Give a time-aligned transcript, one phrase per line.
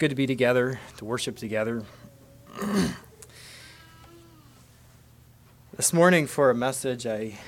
[0.00, 1.82] good to be together, to worship together.
[5.76, 7.38] this morning, for a message, I,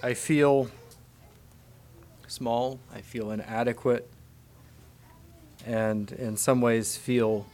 [0.00, 0.70] I feel
[2.28, 4.08] small, I feel inadequate,
[5.66, 7.44] and in some ways feel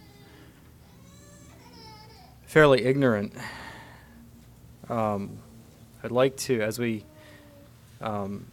[2.44, 3.32] fairly ignorant.
[4.90, 5.38] Um,
[6.02, 7.06] I'd like to, as we
[8.02, 8.44] um,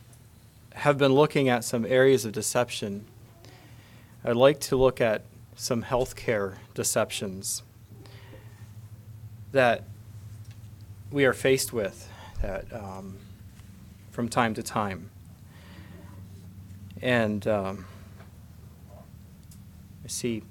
[0.72, 3.04] have been looking at some areas of deception,
[4.24, 5.24] I'd like to look at
[5.62, 7.62] some healthcare deceptions
[9.52, 9.84] that
[11.12, 13.20] we are faced with that um,
[14.10, 15.12] from time to time.
[17.00, 17.86] And um,
[20.04, 20.42] I see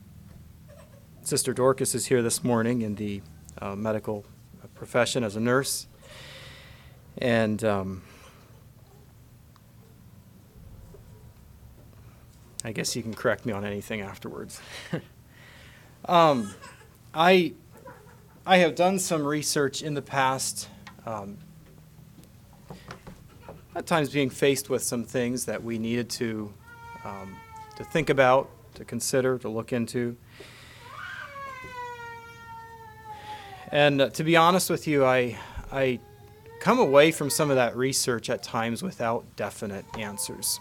[1.22, 3.20] Sister Dorcas is here this morning in the
[3.60, 4.24] uh, medical
[4.76, 5.88] profession as a nurse.
[7.18, 8.02] And um,
[12.64, 14.60] I guess you can correct me on anything afterwards.
[16.04, 16.52] um,
[17.14, 17.54] I,
[18.44, 20.68] I have done some research in the past,
[21.06, 21.38] um,
[23.74, 26.52] at times being faced with some things that we needed to,
[27.04, 27.34] um,
[27.76, 30.16] to think about, to consider, to look into.
[33.72, 35.38] And uh, to be honest with you, I,
[35.72, 36.00] I
[36.60, 40.60] come away from some of that research at times without definite answers.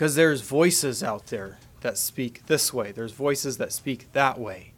[0.00, 4.72] Because there's voices out there that speak this way, there's voices that speak that way.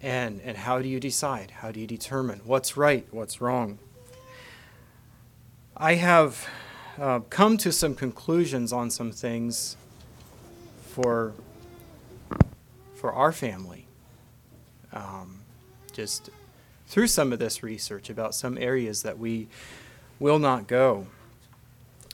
[0.00, 1.50] And, and how do you decide?
[1.58, 3.78] How do you determine what's right, what's wrong?
[5.76, 6.48] I have
[6.98, 9.76] uh, come to some conclusions on some things
[10.80, 11.34] for,
[12.94, 13.86] for our family.
[14.94, 15.40] Um,
[15.92, 16.30] just
[16.86, 19.48] through some of this research about some areas that we
[20.18, 21.06] will not go.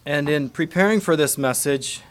[0.05, 2.03] And in preparing for this message,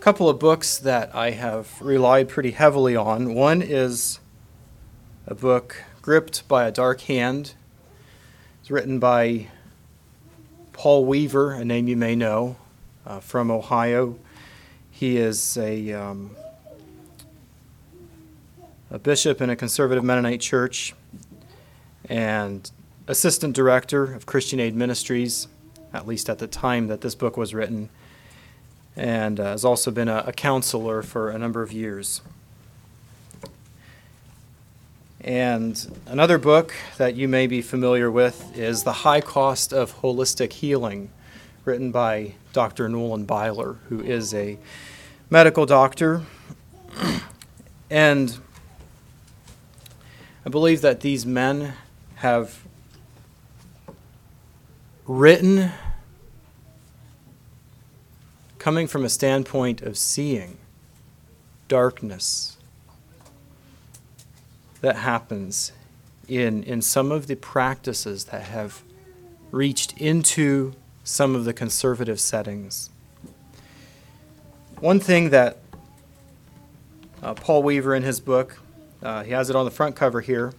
[0.00, 3.34] couple of books that I have relied pretty heavily on.
[3.34, 4.18] One is
[5.26, 7.52] a book, Gripped by a Dark Hand.
[8.60, 9.48] It's written by
[10.72, 12.56] Paul Weaver, a name you may know,
[13.04, 14.18] uh, from Ohio.
[14.90, 16.30] He is a, um,
[18.90, 20.94] a bishop in a conservative Mennonite church
[22.08, 22.70] and
[23.06, 25.46] assistant director of Christian Aid Ministries,
[25.92, 27.90] at least at the time that this book was written
[28.96, 32.20] and uh, has also been a, a counselor for a number of years.
[35.22, 40.54] And another book that you may be familiar with is The High Cost of Holistic
[40.54, 41.10] Healing,
[41.66, 42.88] written by Dr.
[42.88, 44.58] Nolan Byler, who is a
[45.28, 46.22] medical doctor.
[47.90, 48.38] and
[50.46, 51.74] I believe that these men
[52.16, 52.64] have
[55.06, 55.70] written
[58.60, 60.58] coming from a standpoint of seeing
[61.66, 62.58] darkness
[64.82, 65.72] that happens
[66.28, 68.82] in, in some of the practices that have
[69.50, 72.90] reached into some of the conservative settings.
[74.78, 75.56] One thing that
[77.22, 78.60] uh, Paul Weaver in his book,
[79.02, 80.52] uh, he has it on the front cover here,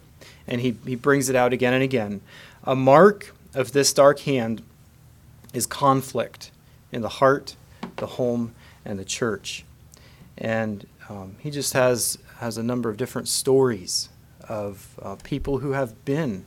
[0.48, 2.22] and he, he brings it out again and again.
[2.64, 4.64] A mark of this dark hand
[5.54, 6.50] is conflict
[6.92, 7.56] in the heart
[8.02, 8.54] the home,
[8.84, 9.64] and the church.
[10.38, 14.10] And um, he just has, has a number of different stories
[14.50, 16.46] of uh, people who have been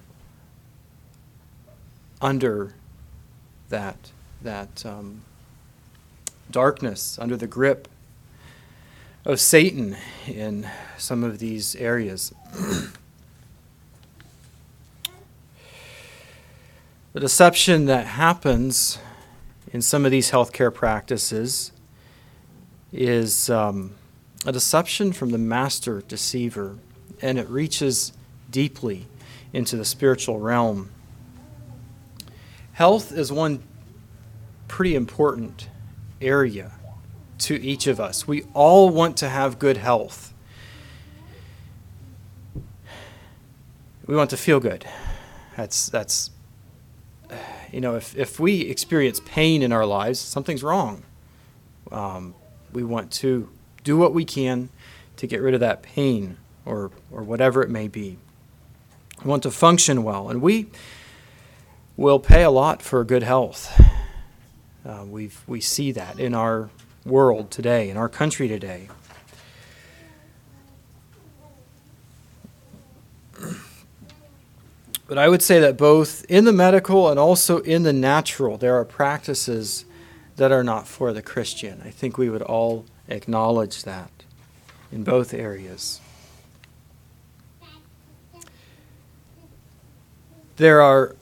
[2.21, 2.75] under
[3.69, 4.11] that,
[4.43, 5.23] that um,
[6.51, 7.89] darkness, under the grip
[9.25, 12.35] of Satan in some of these areas.
[17.13, 18.99] the deception that happens
[19.75, 21.73] in some of these healthcare practices
[22.93, 23.93] is um,
[24.47, 26.79] a deception from the master deceiver,
[27.21, 28.13] and it reaches
[28.53, 29.09] deeply
[29.53, 30.91] into the spiritual realm.
[32.75, 33.65] Health is one
[34.69, 35.69] pretty important
[36.21, 36.71] area
[37.39, 38.29] to each of us.
[38.29, 40.33] We all want to have good health.
[44.07, 44.87] We want to feel good.
[45.57, 46.31] That's that's
[47.75, 51.03] you know, if, if we experience pain in our lives, something's wrong.
[51.91, 52.37] Um,
[52.73, 53.49] we want to
[53.83, 54.69] do what we can
[55.17, 58.17] to get rid of that pain or, or whatever it may be.
[59.25, 60.69] We want to function well, and we
[61.97, 63.81] will pay a lot for good health.
[64.85, 66.69] Uh, we we see that in our
[67.07, 68.89] world today, in our country today.
[75.07, 78.75] But I would say that both in the medical and also in the natural, there
[78.77, 79.85] are practices
[80.37, 81.83] that are not for the Christian.
[81.85, 84.11] I think we would all acknowledge that
[84.91, 86.01] in both areas.
[90.57, 91.17] There are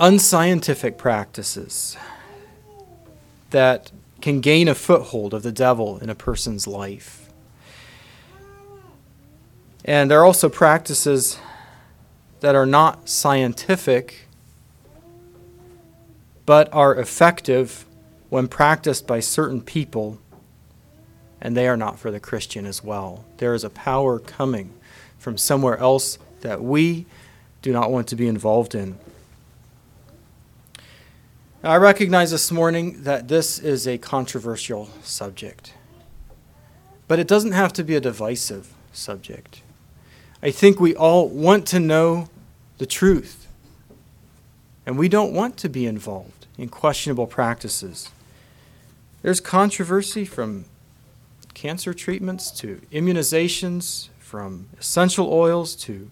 [0.00, 1.96] unscientific practices
[3.50, 3.90] that
[4.20, 7.28] can gain a foothold of the devil in a person's life.
[9.84, 11.38] And there are also practices
[12.40, 14.28] that are not scientific
[16.48, 17.84] but are effective
[18.30, 20.18] when practiced by certain people,
[21.42, 23.26] and they are not for the Christian as well.
[23.36, 24.72] There is a power coming
[25.18, 27.04] from somewhere else that we
[27.60, 28.98] do not want to be involved in.
[31.62, 35.74] I recognize this morning that this is a controversial subject,
[37.08, 39.60] but it doesn't have to be a divisive subject.
[40.40, 42.28] I think we all want to know
[42.78, 43.48] the truth,
[44.86, 48.10] and we don't want to be involved in questionable practices.
[49.22, 50.66] There's controversy from
[51.54, 56.08] cancer treatments to immunizations, from essential oils to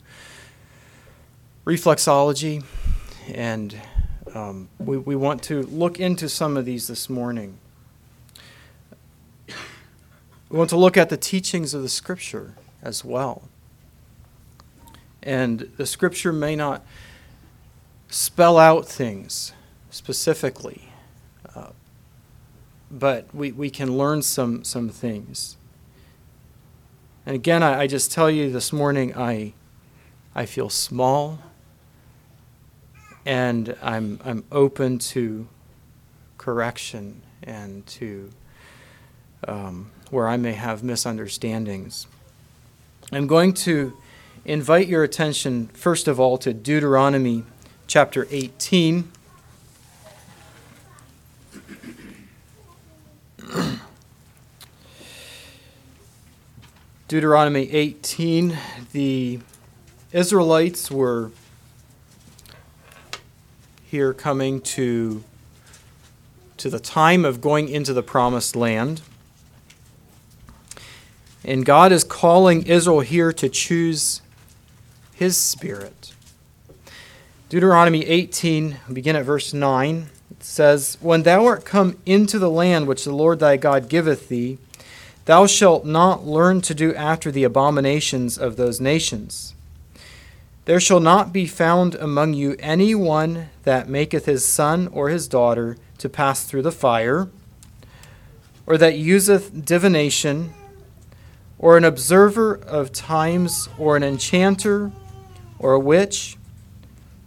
[1.64, 2.64] reflexology,
[3.32, 3.80] and
[4.34, 7.58] um, we, we want to look into some of these this morning.
[10.48, 13.48] We want to look at the teachings of the Scripture as well.
[15.26, 16.86] And the Scripture may not
[18.08, 19.52] spell out things
[19.90, 20.88] specifically.
[21.52, 21.70] Uh,
[22.92, 25.56] but we, we can learn some, some things.
[27.26, 29.52] And again, I, I just tell you this morning, I,
[30.32, 31.40] I feel small
[33.24, 35.48] and I'm, I'm open to
[36.38, 38.30] correction and to
[39.48, 42.06] um, where I may have misunderstandings.
[43.10, 43.96] I'm going to
[44.46, 47.42] invite your attention, first of all, to Deuteronomy
[47.88, 49.10] chapter 18.
[57.08, 58.56] Deuteronomy 18,
[58.92, 59.40] the
[60.12, 61.32] Israelites were
[63.84, 65.24] here coming to,
[66.56, 69.02] to the time of going into the promised land.
[71.44, 74.22] And God is calling Israel here to choose
[75.16, 76.12] his spirit.
[77.48, 80.08] Deuteronomy 18, begin at verse 9.
[80.30, 84.28] It says, When thou art come into the land which the Lord thy God giveth
[84.28, 84.58] thee,
[85.26, 89.54] Thou shalt not learn to do after the abominations of those nations.
[90.66, 95.26] There shall not be found among you any one that maketh his son or his
[95.26, 97.28] daughter to pass through the fire,
[98.66, 100.52] or that useth divination,
[101.58, 104.92] or an observer of times, or an enchanter,
[105.58, 106.36] or a witch,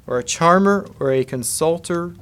[0.07, 2.15] or a charmer, or a consulter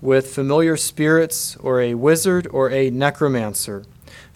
[0.00, 3.84] with familiar spirits, or a wizard, or a necromancer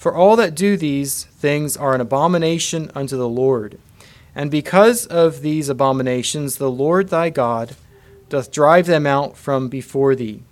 [0.05, 3.79] for all that do these things are an abomination unto the Lord.
[4.35, 7.75] And because of these abominations, the Lord thy God
[8.29, 10.43] doth drive them out from before thee.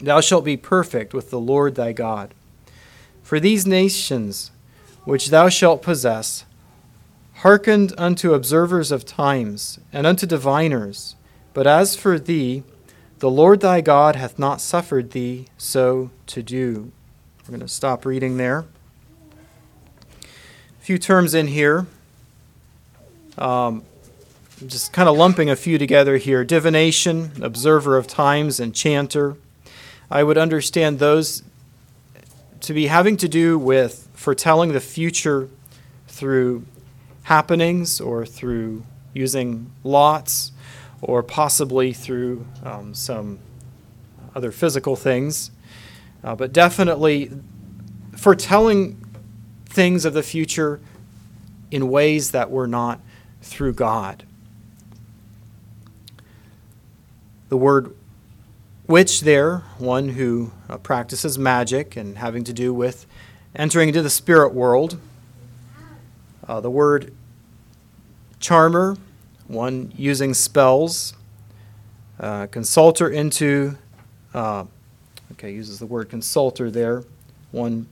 [0.00, 2.34] Thou shalt be perfect with the Lord thy God.
[3.24, 4.52] For these nations
[5.02, 6.44] which thou shalt possess
[7.42, 11.16] hearkened unto observers of times, and unto diviners.
[11.52, 12.62] But as for thee,
[13.18, 16.92] the Lord thy God hath not suffered thee so to do.
[17.42, 18.64] We're going to stop reading there.
[20.20, 21.88] A few terms in here.
[23.36, 23.82] Um,
[24.64, 29.36] just kind of lumping a few together here divination, observer of times, enchanter.
[30.08, 31.42] I would understand those
[32.60, 35.48] to be having to do with foretelling the future
[36.06, 36.66] through
[37.24, 40.52] happenings or through using lots
[41.00, 43.38] or possibly through um, some
[44.34, 45.50] other physical things.
[46.24, 47.30] Uh, but definitely
[48.16, 49.04] foretelling
[49.66, 50.80] things of the future
[51.70, 53.00] in ways that were not
[53.40, 54.24] through God.
[57.48, 57.94] The word
[58.86, 63.06] witch there, one who uh, practices magic and having to do with
[63.54, 64.98] entering into the spirit world.
[66.46, 67.12] Uh, the word
[68.40, 68.96] charmer,
[69.46, 71.14] one using spells.
[72.20, 73.76] Uh, consulter into
[74.32, 74.64] uh,
[75.32, 77.04] Okay, uses the word consulter there.
[77.52, 77.88] One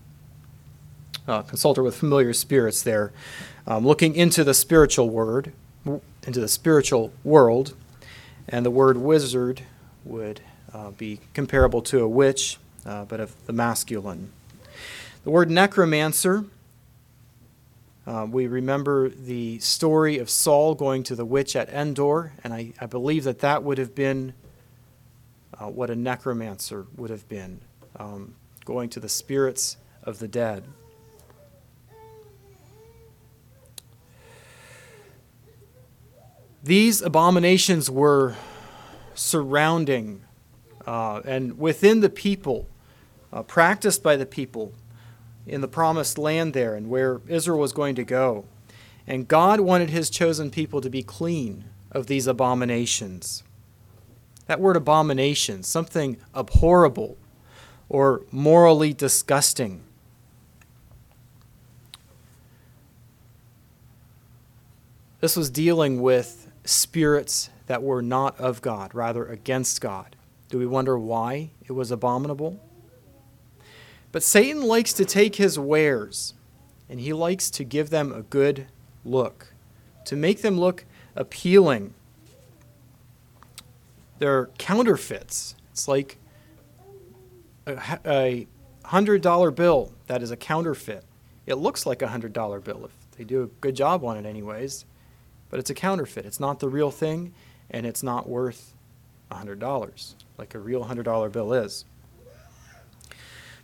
[1.27, 3.13] uh, consulter with familiar spirits there,
[3.67, 5.53] um, looking into the spiritual word,
[5.85, 7.75] into the spiritual world,
[8.47, 9.63] and the word wizard
[10.05, 10.43] would
[10.75, 14.31] uh, be comparable to a witch, uh, but of the masculine.
[15.25, 16.45] The word necromancer.
[18.11, 22.73] Um, we remember the story of Saul going to the witch at Endor, and I,
[22.81, 24.35] I believe that that would have been
[25.57, 27.61] uh, what a necromancer would have been
[28.01, 30.65] um, going to the spirits of the dead.
[36.65, 38.35] These abominations were
[39.15, 40.23] surrounding
[40.85, 42.67] uh, and within the people,
[43.33, 44.73] uh, practiced by the people,
[45.47, 48.45] in the promised land there and where Israel was going to go.
[49.07, 53.43] And God wanted his chosen people to be clean of these abominations.
[54.47, 57.17] That word abomination, something abhorrible
[57.89, 59.83] or morally disgusting.
[65.21, 70.17] This was dealing with spirits that were not of God, rather against God.
[70.49, 72.59] Do we wonder why it was abominable?
[74.13, 76.35] But Satan likes to take his wares
[76.89, 78.67] and he likes to give them a good
[79.05, 79.55] look,
[80.07, 81.95] to make them look appealing.
[84.19, 85.55] They're counterfeits.
[85.71, 86.19] It's like
[87.67, 88.49] a, a
[88.87, 91.05] $100 bill that is a counterfeit.
[91.47, 94.85] It looks like a $100 bill if they do a good job on it, anyways,
[95.49, 96.27] but it's a counterfeit.
[96.27, 97.33] It's not the real thing,
[97.71, 98.75] and it's not worth
[99.31, 101.85] $100 like a real $100 bill is.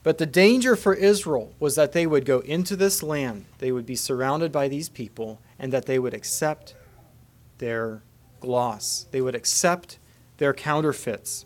[0.06, 3.84] But the danger for Israel was that they would go into this land, they would
[3.84, 6.76] be surrounded by these people, and that they would accept
[7.58, 8.04] their
[8.38, 9.08] gloss.
[9.10, 9.98] They would accept
[10.36, 11.44] their counterfeits.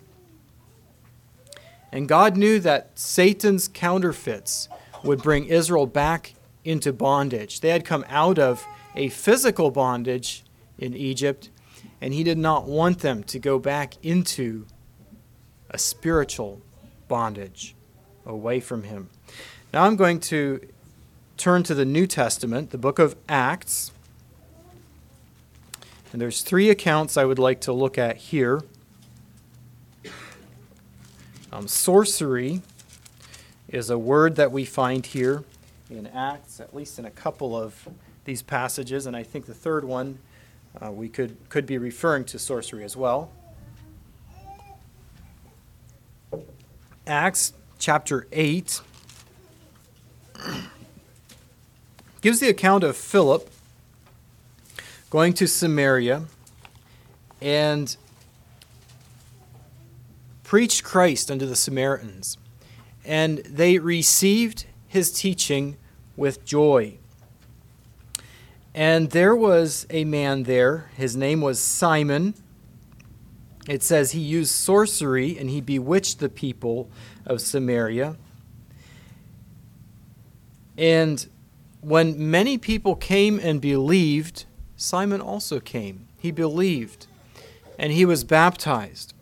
[1.91, 4.69] And God knew that Satan's counterfeits
[5.03, 7.61] would bring Israel back into bondage.
[7.61, 8.63] They had come out of
[8.95, 10.45] a physical bondage
[10.77, 11.49] in Egypt,
[11.99, 14.67] and He did not want them to go back into
[15.71, 16.61] a spiritual
[17.09, 17.75] bondage
[18.31, 19.11] away from Him.
[19.73, 20.67] Now I'm going to
[21.37, 23.93] turn to the New Testament, the book of Acts.
[26.13, 28.63] And there's three accounts I would like to look at here.
[31.53, 32.63] Um, sorcery
[33.69, 35.45] is a word that we find here
[35.91, 37.89] in Acts, at least in a couple of
[38.25, 40.19] these passages, and I think the third one
[40.81, 43.31] uh, we could, could be referring to sorcery as well.
[47.07, 48.83] Acts chapter 8
[52.21, 53.49] gives the account of Philip
[55.09, 56.25] going to Samaria
[57.41, 57.97] and
[60.45, 62.37] preached Christ unto the Samaritans.
[63.03, 65.79] And they received his teaching
[66.19, 66.99] with joy.
[68.75, 72.35] And there was a man there, his name was Simon
[73.71, 76.91] it says he used sorcery and he bewitched the people
[77.31, 78.17] of Samaria.
[80.77, 81.27] And
[81.81, 84.45] when many people came and believed,
[84.77, 86.09] Simon also came.
[86.19, 87.07] He believed
[87.79, 89.15] and he was baptized.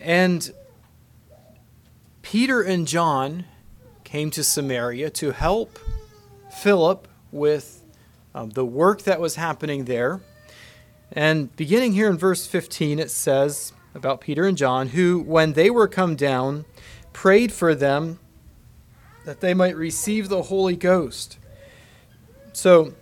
[0.00, 0.50] And
[2.22, 3.44] Peter and John
[4.02, 5.78] came to Samaria to help
[6.50, 7.84] Philip with
[8.34, 10.20] um, the work that was happening there.
[11.12, 15.70] And beginning here in verse 15, it says about Peter and John, who, when they
[15.70, 16.64] were come down,
[17.12, 18.18] prayed for them
[19.24, 21.38] that they might receive the Holy Ghost.
[22.52, 22.94] So,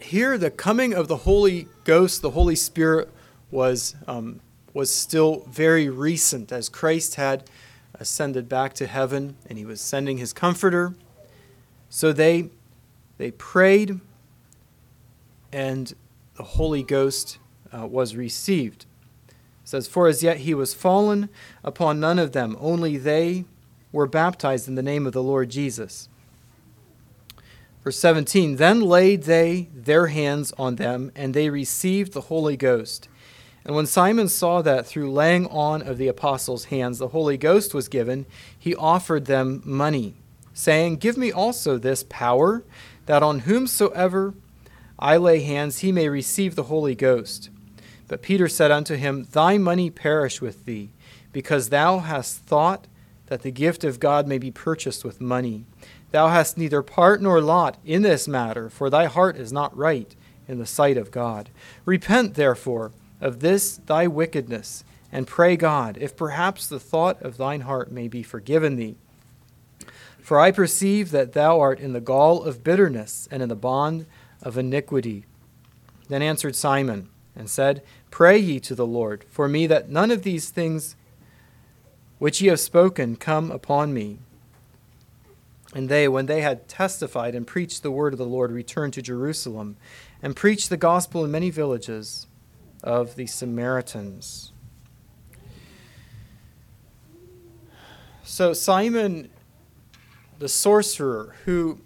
[0.00, 3.08] here, the coming of the Holy Ghost, the Holy Spirit,
[3.50, 4.40] was, um,
[4.72, 7.48] was still very recent as Christ had
[7.94, 10.94] ascended back to heaven and he was sending his comforter.
[11.88, 12.50] So they,
[13.18, 14.00] they prayed
[15.52, 15.94] and
[16.34, 17.38] the Holy Ghost
[17.72, 18.84] uh, was received.
[19.66, 21.28] It says, For as yet he was fallen
[21.64, 23.46] upon none of them, only they
[23.90, 26.08] were baptized in the name of the Lord Jesus.
[27.82, 33.08] Verse 17 Then laid they their hands on them, and they received the Holy Ghost.
[33.64, 37.74] And when Simon saw that through laying on of the apostles' hands the Holy Ghost
[37.74, 38.24] was given,
[38.56, 40.14] he offered them money,
[40.54, 42.62] saying, Give me also this power,
[43.06, 44.34] that on whomsoever
[44.96, 47.50] I lay hands, he may receive the Holy Ghost.
[48.08, 50.90] But Peter said unto him, Thy money perish with thee,
[51.32, 52.86] because thou hast thought
[53.26, 55.64] that the gift of God may be purchased with money.
[56.12, 60.14] Thou hast neither part nor lot in this matter, for thy heart is not right
[60.46, 61.50] in the sight of God.
[61.84, 67.62] Repent, therefore, of this thy wickedness, and pray God, if perhaps the thought of thine
[67.62, 68.96] heart may be forgiven thee.
[70.20, 74.06] For I perceive that thou art in the gall of bitterness and in the bond
[74.42, 75.24] of iniquity.
[76.08, 80.22] Then answered Simon and said, Pray ye to the Lord for me that none of
[80.22, 80.96] these things
[82.18, 84.18] which ye have spoken come upon me.
[85.74, 89.02] And they, when they had testified and preached the word of the Lord, returned to
[89.02, 89.76] Jerusalem
[90.22, 92.26] and preached the gospel in many villages
[92.82, 94.52] of the Samaritans.
[98.24, 99.30] So, Simon
[100.38, 101.80] the sorcerer, who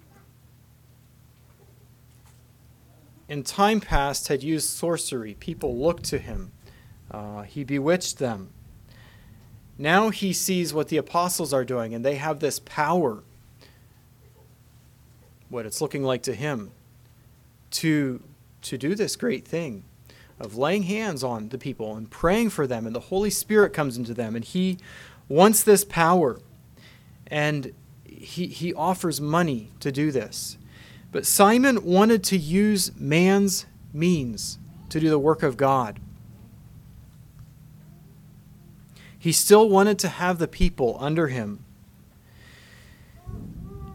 [3.31, 5.35] in time past had used sorcery.
[5.35, 6.51] People looked to him,
[7.09, 8.49] uh, he bewitched them.
[9.77, 13.23] Now he sees what the apostles are doing, and they have this power,
[15.47, 16.71] what it's looking like to him,
[17.71, 18.21] to,
[18.63, 19.85] to do this great thing
[20.37, 23.95] of laying hands on the people and praying for them, and the Holy Spirit comes
[23.95, 24.77] into them, and he
[25.29, 26.41] wants this power.
[27.27, 27.71] And
[28.03, 30.57] he, he offers money to do this.
[31.11, 34.57] But Simon wanted to use man's means
[34.89, 35.99] to do the work of God.
[39.19, 41.63] He still wanted to have the people under him.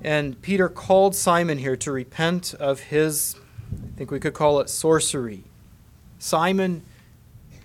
[0.03, 3.35] And Peter called Simon here to repent of his,
[3.73, 5.43] I think we could call it sorcery.
[6.19, 6.83] Simon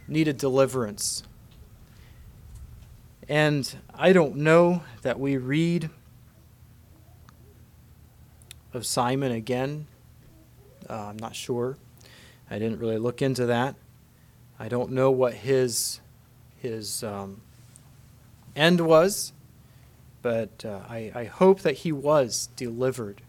[0.08, 1.24] needed deliverance.
[3.30, 5.90] And I don't know that we read
[8.74, 9.88] of Simon again.
[10.90, 11.78] Uh, I'm not sure.
[12.50, 13.76] I didn't really look into that.
[14.60, 16.00] I don't know what his
[16.60, 17.42] his um,
[18.56, 19.34] end was,
[20.22, 23.22] but uh, I, I hope that he was delivered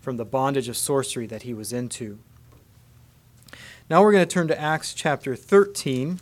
[0.00, 2.18] from the bondage of sorcery that he was into.
[3.88, 6.20] Now we're going to turn to Acts chapter 13.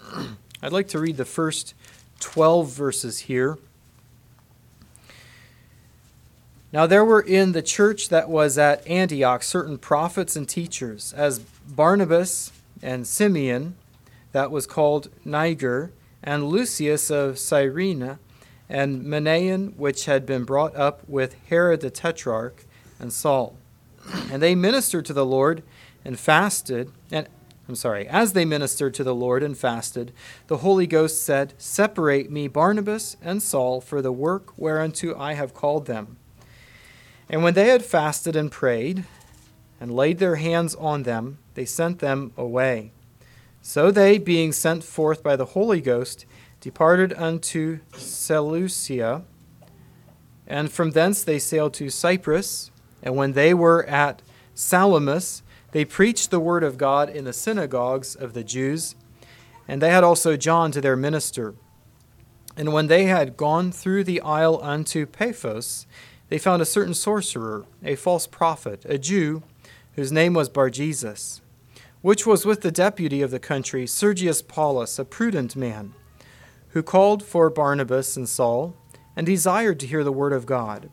[0.62, 1.74] I'd like to read the first
[2.20, 3.58] 12 verses here.
[6.72, 11.38] Now there were in the church that was at Antioch certain prophets and teachers, as
[11.38, 13.76] Barnabas and Simeon,
[14.32, 15.92] that was called Niger,
[16.22, 18.18] and Lucius of Cyrene,
[18.68, 22.64] and Manaen, which had been brought up with Herod the Tetrarch,
[22.98, 23.56] and Saul.
[24.30, 25.62] And they ministered to the Lord
[26.04, 27.28] and fasted, and
[27.68, 30.12] I'm sorry, as they ministered to the Lord and fasted,
[30.46, 35.54] the Holy Ghost said, Separate me Barnabas and Saul for the work whereunto I have
[35.54, 36.16] called them.
[37.28, 39.04] And when they had fasted and prayed,
[39.80, 42.92] and laid their hands on them, they sent them away.
[43.60, 46.24] So they, being sent forth by the Holy Ghost,
[46.60, 49.24] departed unto Seleucia,
[50.46, 52.70] and from thence they sailed to Cyprus.
[53.02, 54.22] And when they were at
[54.54, 58.94] Salamis, they preached the word of God in the synagogues of the Jews,
[59.68, 61.54] and they had also John to their minister.
[62.56, 65.86] And when they had gone through the isle unto Paphos,
[66.28, 69.42] they found a certain sorcerer, a false prophet, a Jew,
[69.94, 71.40] whose name was Barjesus,
[72.02, 75.94] which was with the deputy of the country, Sergius Paulus, a prudent man,
[76.70, 78.76] who called for Barnabas and Saul,
[79.14, 80.90] and desired to hear the word of God.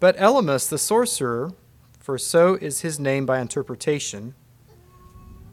[0.00, 1.52] But Elymas the sorcerer,
[2.00, 4.34] for so is his name by interpretation,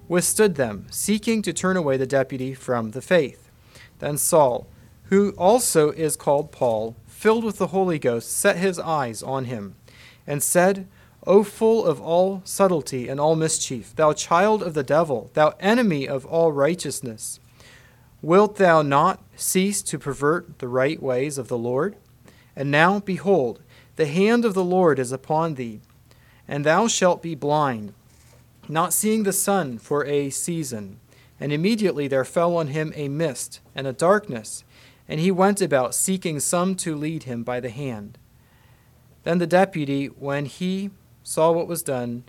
[0.08, 3.52] withstood them, seeking to turn away the deputy from the faith.
[4.00, 4.68] Then Saul,
[5.06, 9.76] who also is called Paul, filled with the Holy Ghost, set his eyes on him,
[10.26, 10.88] and said,
[11.28, 16.08] O full of all subtlety and all mischief, thou child of the devil, thou enemy
[16.08, 17.42] of all righteousness,
[18.22, 21.98] wilt thou not cease to pervert the right ways of the Lord?
[22.56, 23.62] And now, behold,
[23.98, 25.82] the hand of the Lord is upon thee
[26.48, 27.94] and thou shalt be blind,
[28.70, 31.00] not seeing the sun for a season.
[31.40, 34.64] And immediately there fell on him a mist and a darkness,
[35.10, 38.20] and he went about seeking some to lead him by the hand.
[39.24, 40.92] Then the deputy, when he
[41.24, 42.24] saw what was done,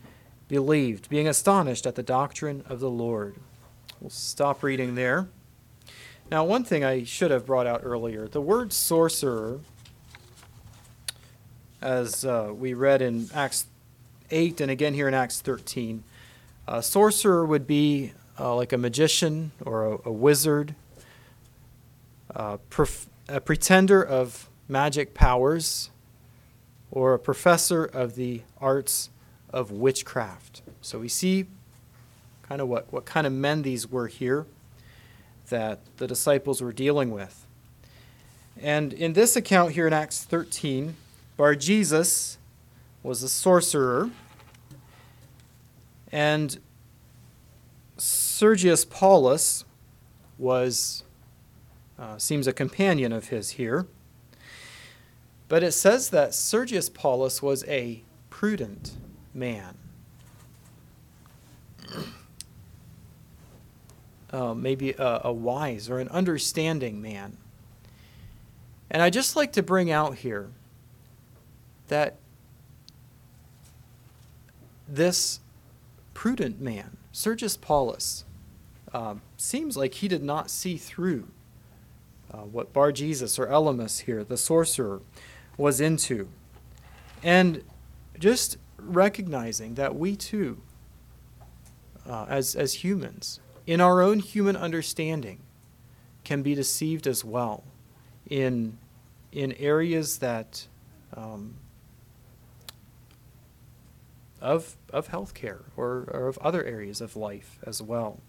[0.49, 3.37] believed, being astonished at the doctrine of the Lord.
[4.01, 5.29] We'll stop reading there.
[6.31, 9.61] Now, one thing I should have brought out earlier the word sorcerer,
[11.83, 13.67] as uh, we read in Acts
[14.31, 16.03] 8 and again here in Acts 13.
[16.67, 20.75] A sorcerer would be uh, like a magician or a, a wizard,
[22.69, 25.91] prof- a pretender of magic powers,
[26.91, 29.11] or a professor of the arts
[29.51, 30.63] of witchcraft.
[30.81, 31.47] So we see
[32.43, 34.47] kind of what, what kind of men these were here
[35.51, 37.47] that the disciples were dealing with.
[38.61, 40.97] And in this account here in Acts 13,
[41.37, 42.39] Bar Jesus
[43.03, 44.11] was a sorcerer,
[46.13, 46.59] and
[47.97, 49.65] Sergius Paulus
[50.39, 51.05] was
[52.01, 53.87] uh, seems a companion of his here.
[55.49, 58.97] But it says that Sergius Paulus was a prudent
[59.35, 59.77] man.
[64.33, 67.37] Uh, maybe a, a wise or an understanding man.
[68.89, 70.51] And I just like to bring out here
[71.89, 72.15] that
[74.89, 75.41] this
[76.15, 78.25] prudent man, Sergius Paulus,
[78.93, 81.27] uh, seems like he did not see through
[82.33, 85.01] uh, what Bar Jesus or Elymas here, the sorcerer,
[85.57, 86.29] was into.
[87.23, 87.65] And
[88.19, 90.63] just recognizing that we too
[92.07, 95.41] uh, as, as humans, in our own human understanding,
[96.25, 97.65] can be deceived as well
[98.29, 98.79] in,
[99.33, 100.67] in areas that
[101.15, 101.55] um,
[104.41, 108.21] of, of healthcare or, or of other areas of life as well.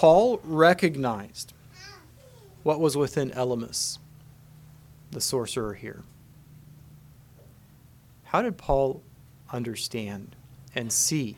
[0.00, 1.52] Paul recognized
[2.62, 3.98] what was within Elymas,
[5.10, 6.04] the sorcerer here.
[8.24, 9.02] How did Paul
[9.52, 10.36] understand
[10.74, 11.36] and see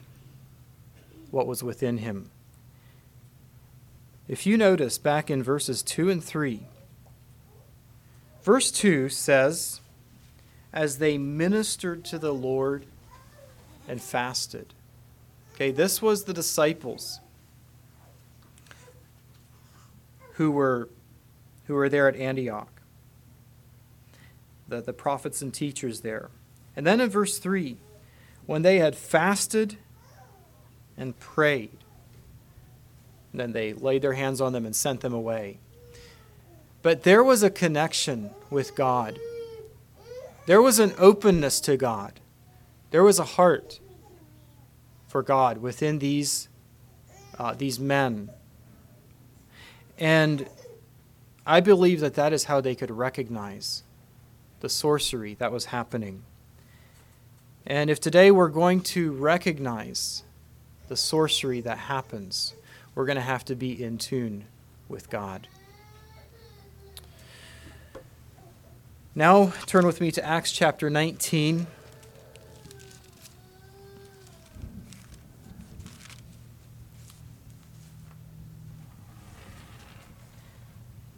[1.33, 2.31] what was within him?
[4.29, 6.61] If you notice back in verses 2 and 3,
[8.45, 9.81] verse 2 says,
[10.73, 12.87] As they ministered to the Lord
[13.89, 14.73] and fasted.
[15.55, 17.19] Okay, this was the disciples
[20.33, 20.89] who were,
[21.65, 22.81] who were there at Antioch,
[24.69, 26.31] the, the prophets and teachers there.
[26.77, 27.77] And then in verse 3,
[28.47, 29.77] when they had fasted
[30.97, 31.79] and prayed,
[33.33, 35.59] and then they laid their hands on them and sent them away.
[36.83, 39.19] But there was a connection with God.
[40.47, 42.21] There was an openness to God.
[42.91, 43.81] There was a heart
[45.07, 46.49] for God within these,
[47.39, 48.31] uh, these men.
[50.03, 50.49] And
[51.47, 53.85] I believe that that is how they could recognize
[54.59, 56.25] the sorcery that was happening.
[57.65, 60.25] And if today we're going to recognize
[60.89, 62.55] the sorcery that happens,
[62.97, 64.47] we're going to have to be in tune
[64.89, 65.47] with God.
[69.15, 71.69] Now, turn with me to Acts chapter 19.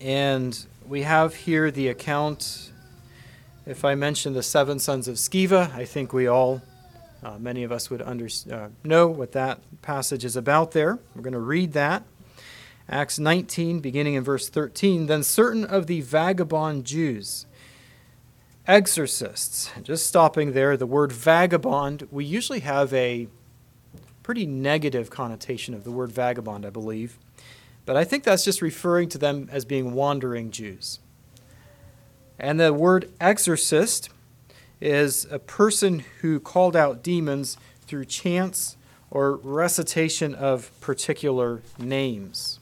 [0.05, 2.71] And we have here the account.
[3.65, 6.61] If I mention the seven sons of Sceva, I think we all,
[7.23, 10.99] uh, many of us would under, uh, know what that passage is about there.
[11.17, 12.03] We're going to read that.
[12.87, 15.07] Acts 19, beginning in verse 13.
[15.07, 17.47] Then certain of the vagabond Jews,
[18.69, 23.27] exorcists, just stopping there, the word vagabond, we usually have a
[24.23, 27.19] pretty negative connotation of the word vagabond, I believe.
[27.87, 31.01] But I think that's just referring to them as being wandering Jews.
[32.39, 34.09] And the word exorcist
[34.81, 38.77] is a person who called out demons through chants
[39.11, 42.59] or recitation of particular names.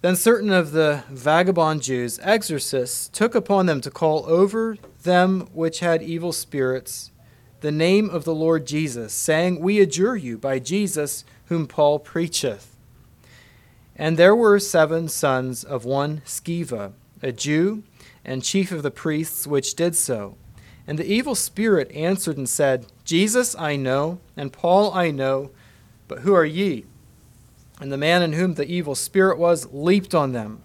[0.00, 5.80] Then certain of the vagabond Jews, exorcists, took upon them to call over them which
[5.80, 7.10] had evil spirits
[7.66, 12.76] the name of the Lord Jesus, saying, We adjure you by Jesus whom Paul preacheth.
[13.96, 16.92] And there were seven sons of one Sceva,
[17.24, 17.82] a Jew,
[18.24, 20.36] and chief of the priests, which did so.
[20.86, 25.50] And the evil spirit answered and said, Jesus I know, and Paul I know,
[26.06, 26.84] but who are ye?
[27.80, 30.62] And the man in whom the evil spirit was leaped on them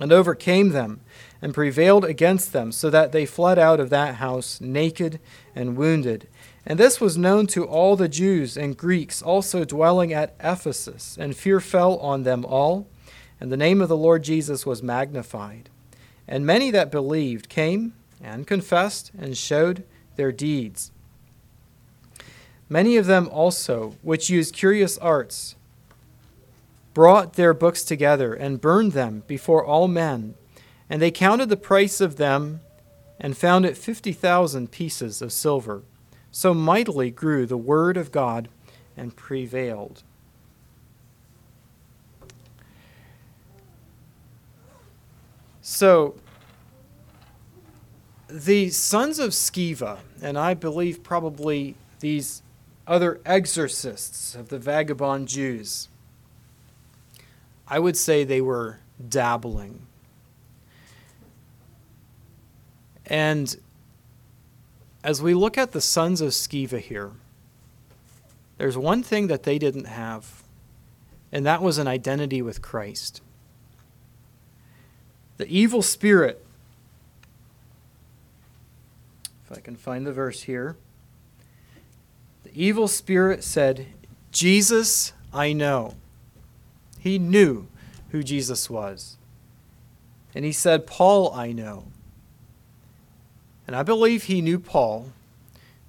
[0.00, 1.00] and overcame them
[1.42, 5.20] and prevailed against them, so that they fled out of that house naked
[5.54, 6.28] and wounded.
[6.66, 11.36] And this was known to all the Jews and Greeks also dwelling at Ephesus, and
[11.36, 12.86] fear fell on them all,
[13.40, 15.68] and the name of the Lord Jesus was magnified.
[16.28, 19.84] And many that believed came and confessed and showed
[20.16, 20.92] their deeds.
[22.68, 25.56] Many of them also, which used curious arts,
[26.94, 30.34] brought their books together and burned them before all men
[30.90, 32.60] and they counted the price of them
[33.20, 35.82] and found it 50,000 pieces of silver.
[36.30, 38.48] So mightily grew the word of God
[38.96, 40.02] and prevailed.
[45.60, 46.14] So,
[48.28, 52.42] the sons of Sceva, and I believe probably these
[52.86, 55.88] other exorcists of the vagabond Jews,
[57.68, 59.86] I would say they were dabbling
[63.10, 63.54] And
[65.02, 67.10] as we look at the sons of Sceva here,
[68.56, 70.42] there's one thing that they didn't have,
[71.32, 73.20] and that was an identity with Christ.
[75.38, 76.44] The evil spirit,
[79.44, 80.76] if I can find the verse here,
[82.44, 83.86] the evil spirit said,
[84.30, 85.94] Jesus, I know.
[86.98, 87.66] He knew
[88.10, 89.16] who Jesus was.
[90.34, 91.84] And he said, Paul, I know.
[93.70, 95.12] And I believe he knew Paul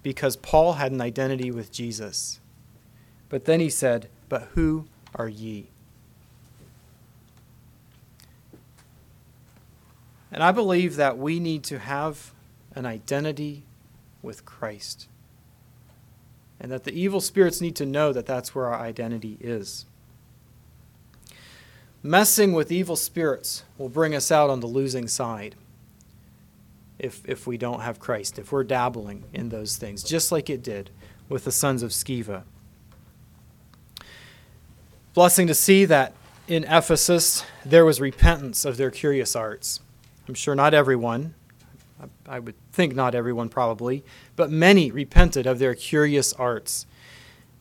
[0.04, 2.40] because Paul had an identity with Jesus.
[3.28, 5.72] But then he said, But who are ye?
[10.32, 12.34] And I believe that we need to have
[12.76, 13.64] an identity
[14.22, 15.08] with Christ.
[16.60, 19.88] And that the evil spirits need to know that that's where our identity is.
[22.04, 25.56] Messing with evil spirits will bring us out on the losing side
[27.02, 30.62] if, if we don't have Christ, if we're dabbling in those things, just like it
[30.62, 30.92] did
[31.28, 32.44] with the sons of Sceva.
[35.16, 36.14] Blessing to see that
[36.48, 39.80] in Ephesus there was repentance of their curious arts.
[40.28, 41.34] I'm sure not everyone,
[42.28, 44.04] I would think not everyone probably,
[44.36, 46.86] but many repented of their curious arts,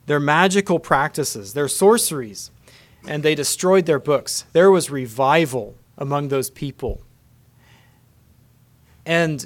[0.05, 2.51] their magical practices, their sorceries,
[3.07, 4.45] and they destroyed their books.
[4.53, 7.01] There was revival among those people.
[9.11, 9.45] And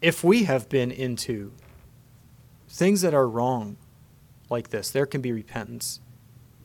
[0.00, 1.52] if we have been into
[2.68, 3.76] things that are wrong
[4.50, 6.00] like this, there can be repentance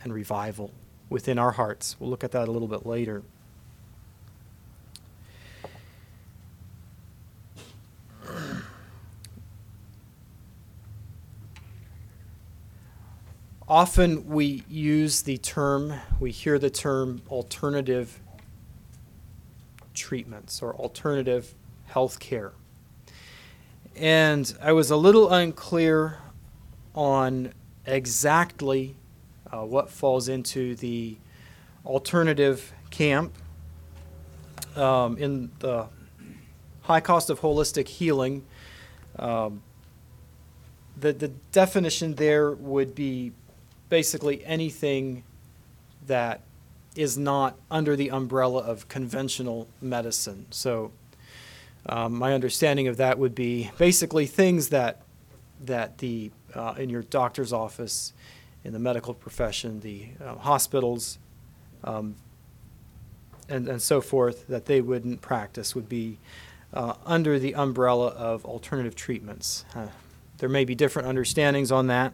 [0.01, 0.73] and revival
[1.07, 1.97] within our hearts.
[1.99, 3.21] We'll look at that a little bit later.
[13.67, 18.19] Often we use the term, we hear the term alternative
[19.93, 21.54] treatments or alternative
[21.86, 22.54] health care.
[23.95, 26.19] And I was a little unclear
[26.95, 27.54] on
[27.86, 28.95] exactly
[29.51, 31.17] uh, what falls into the
[31.86, 33.34] alternative camp
[34.75, 35.88] um, in the
[36.84, 38.45] high cost of holistic healing.
[39.19, 39.62] Um,
[40.97, 43.32] the, the definition there would be
[43.89, 45.23] basically anything
[46.08, 46.41] that
[46.95, 50.45] is not under the umbrella of conventional medicine.
[50.51, 50.91] So,
[51.88, 55.01] um, my understanding of that would be basically things that
[55.63, 58.13] that the uh, in your doctor's office,
[58.63, 61.17] in the medical profession, the uh, hospitals,
[61.84, 62.15] um,
[63.49, 66.19] and and so forth that they wouldn't practice would be
[66.73, 69.65] uh, under the umbrella of alternative treatments.
[70.38, 72.13] There may be different understandings on that.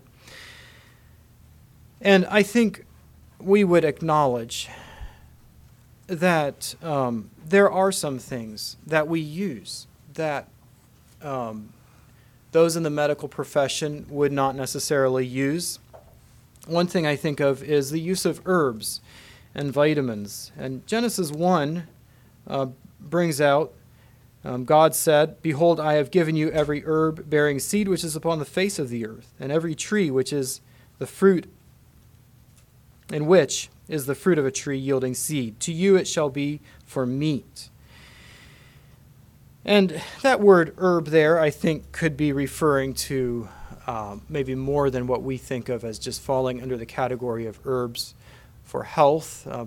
[2.02, 2.86] And I think
[3.40, 4.70] we would acknowledge
[6.08, 10.48] that um, there are some things that we use that
[11.22, 11.70] um,
[12.52, 15.80] those in the medical profession would not necessarily use.
[16.66, 19.02] One thing I think of is the use of herbs
[19.54, 20.52] and vitamins.
[20.58, 21.88] And Genesis 1
[22.48, 22.68] uh,
[23.00, 23.74] brings out
[24.44, 28.40] um, God said, Behold, I have given you every herb bearing seed which is upon
[28.40, 30.62] the face of the earth, and every tree which is
[31.00, 31.52] the fruit
[33.12, 35.60] and which is the fruit of a tree yielding seed.
[35.62, 37.70] To you it shall be for meat.
[39.66, 43.50] And that word herb there, I think, could be referring to
[43.86, 47.60] um, maybe more than what we think of as just falling under the category of
[47.66, 48.14] herbs
[48.64, 49.66] for health, uh,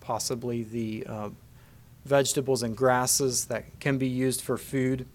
[0.00, 1.30] possibly the uh,
[2.04, 5.06] vegetables and grasses that can be used for food.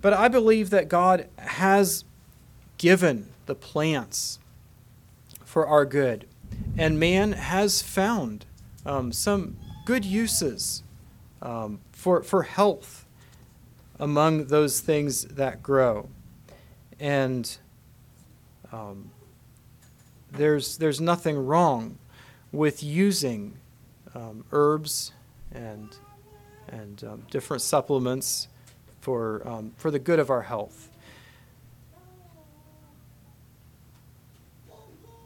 [0.00, 2.04] But I believe that God has
[2.76, 4.38] given the plants
[5.58, 6.24] for our good.
[6.76, 8.46] And man has found
[8.86, 10.84] um, some good uses
[11.42, 13.04] um, for, for health
[13.98, 16.10] among those things that grow.
[17.00, 17.58] And
[18.70, 19.10] um,
[20.30, 21.98] there's, there's nothing wrong
[22.52, 23.58] with using
[24.14, 25.10] um, herbs
[25.50, 25.96] and,
[26.68, 28.46] and um, different supplements
[29.00, 30.87] for, um, for the good of our health.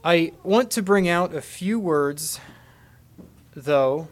[0.04, 2.40] I want to bring out a few words,
[3.54, 4.08] though,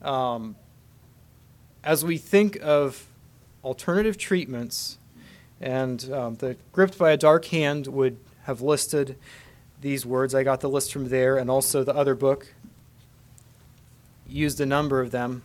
[0.00, 0.54] um,
[1.82, 3.08] as we think of
[3.64, 4.98] alternative treatments,
[5.60, 9.16] and um, the Gripped by a Dark Hand would have listed
[9.80, 10.32] these words.
[10.32, 12.54] I got the list from there, and also the other book
[14.28, 15.42] used a number of them.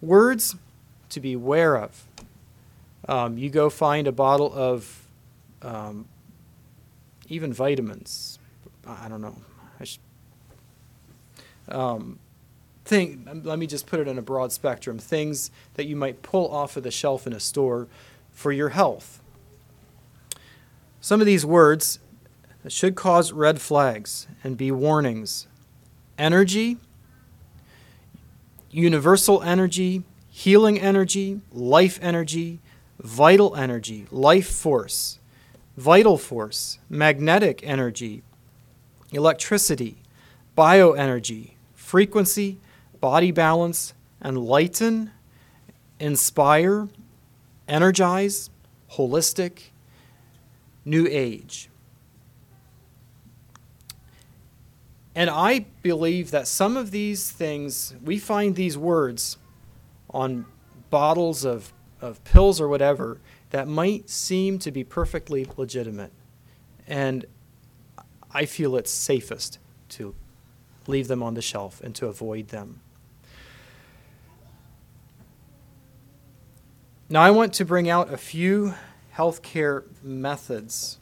[0.00, 0.56] Words
[1.10, 2.04] to be aware of.
[3.08, 5.06] Um, you go find a bottle of
[5.62, 6.08] um,
[7.28, 8.38] even vitamins.
[8.86, 9.36] I don't know.
[9.80, 10.00] I should,
[11.68, 12.18] um,
[12.84, 16.50] thing, let me just put it in a broad spectrum things that you might pull
[16.50, 17.88] off of the shelf in a store
[18.30, 19.20] for your health.
[21.00, 21.98] Some of these words
[22.68, 25.46] should cause red flags and be warnings.
[26.18, 26.78] Energy,
[28.70, 32.60] universal energy, healing energy, life energy,
[32.98, 35.18] vital energy, life force,
[35.76, 38.22] vital force, magnetic energy,
[39.12, 39.98] electricity,
[40.56, 42.58] bioenergy, frequency,
[43.00, 45.10] body balance, enlighten,
[46.00, 46.88] inspire,
[47.68, 48.50] energize,
[48.92, 49.70] holistic,
[50.84, 51.68] new age.
[55.14, 59.38] And I believe that some of these things, we find these words
[60.10, 60.44] on
[60.90, 63.18] bottles of, of pills or whatever
[63.50, 66.12] that might seem to be perfectly legitimate.
[66.86, 67.24] And
[68.32, 69.58] I feel it's safest
[69.90, 70.14] to
[70.86, 72.80] leave them on the shelf and to avoid them.
[77.08, 78.74] Now, I want to bring out a few
[79.14, 80.98] healthcare methods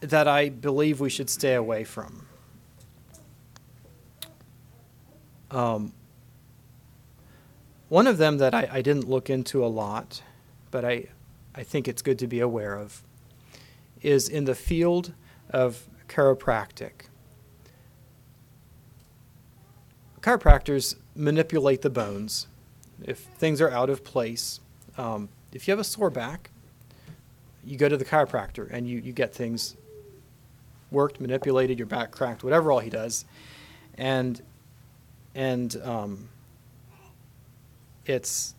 [0.00, 2.26] that I believe we should stay away from.
[5.50, 5.92] Um,
[7.90, 10.22] one of them that I, I didn't look into a lot,
[10.70, 11.08] but I,
[11.54, 13.02] I think it's good to be aware of,
[14.00, 15.12] is in the field
[15.50, 17.08] of chiropractic.
[20.20, 22.46] Chiropractors manipulate the bones
[23.02, 24.60] if things are out of place.
[24.96, 26.50] Um, if you have a sore back,
[27.64, 29.76] you go to the chiropractor and you, you get things
[30.92, 33.24] worked, manipulated, your back cracked, whatever all he does,
[33.98, 34.40] and
[35.34, 36.28] and um,
[38.06, 38.54] it's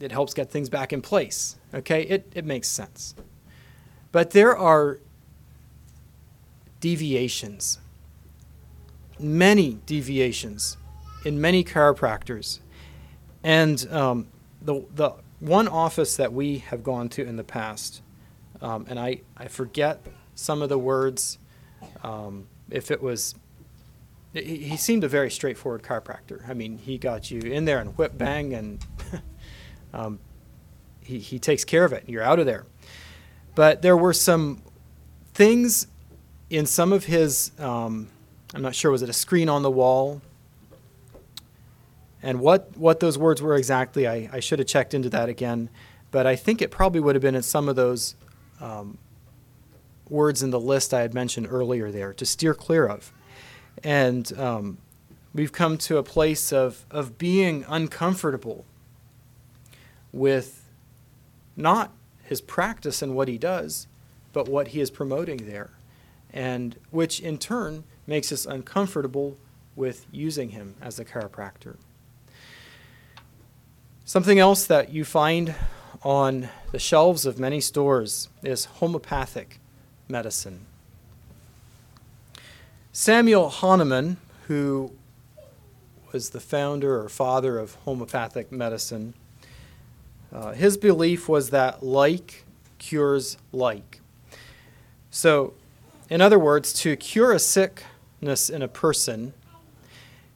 [0.00, 1.56] it helps get things back in place.
[1.74, 3.14] Okay, it it makes sense,
[4.12, 4.98] but there are
[6.80, 7.78] deviations,
[9.18, 10.76] many deviations,
[11.24, 12.60] in many chiropractors,
[13.42, 14.26] and um,
[14.62, 18.02] the the one office that we have gone to in the past,
[18.60, 20.00] um, and I I forget
[20.34, 21.38] some of the words.
[22.02, 23.34] Um, if it was,
[24.32, 26.48] he, seemed a very straightforward chiropractor.
[26.48, 28.84] I mean, he got you in there and whip bang, and
[29.92, 30.20] um,
[31.00, 32.04] he, he takes care of it.
[32.06, 32.64] You're out of there.
[33.54, 34.62] But there were some
[35.34, 35.88] things
[36.48, 38.08] in some of his, um,
[38.54, 40.22] I'm not sure, was it a screen on the wall?
[42.22, 45.70] And what, what those words were exactly, I, I should have checked into that again.
[46.10, 48.14] But I think it probably would have been in some of those
[48.60, 48.98] um,
[50.08, 53.12] words in the list I had mentioned earlier there to steer clear of.
[53.82, 54.78] And um,
[55.34, 58.64] we've come to a place of, of being uncomfortable
[60.12, 60.64] with
[61.56, 61.92] not
[62.24, 63.86] his practice and what he does,
[64.32, 65.70] but what he is promoting there.
[66.32, 69.36] And which in turn makes us uncomfortable
[69.76, 71.76] with using him as a chiropractor.
[74.04, 75.54] Something else that you find
[76.02, 79.60] on the shelves of many stores is homeopathic
[80.08, 80.66] medicine.
[82.92, 84.16] Samuel Hahnemann,
[84.48, 84.92] who
[86.12, 89.14] was the founder or father of homeopathic medicine,
[90.32, 92.44] uh, his belief was that like
[92.78, 94.00] cures like.
[95.10, 95.54] So,
[96.08, 99.34] in other words, to cure a sickness in a person,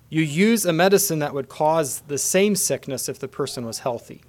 [0.09, 4.23] you use a medicine that would cause the same sickness if the person was healthy.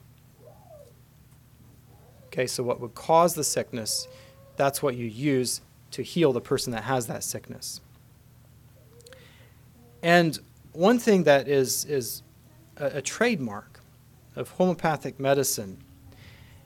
[2.27, 4.07] Okay, so what would cause the sickness,
[4.55, 5.61] that's what you use
[5.91, 7.81] to heal the person that has that sickness.
[10.05, 10.37] And
[10.73, 12.21] one thing that is, is
[12.77, 13.79] a, a trademark
[14.35, 15.79] of homeopathic medicine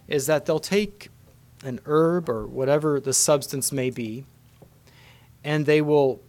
[0.10, 1.08] is that they'll take
[1.64, 4.26] an herb or whatever the substance may be,
[5.42, 6.20] and they will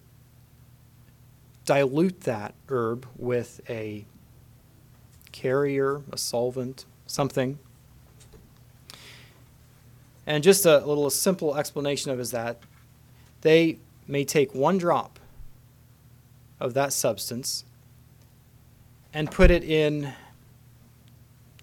[1.64, 4.04] dilute that herb with a
[5.32, 7.58] carrier, a solvent, something.
[10.28, 12.60] And just a little simple explanation of is that
[13.40, 15.18] they may take one drop
[16.60, 17.64] of that substance
[19.12, 20.12] and put it in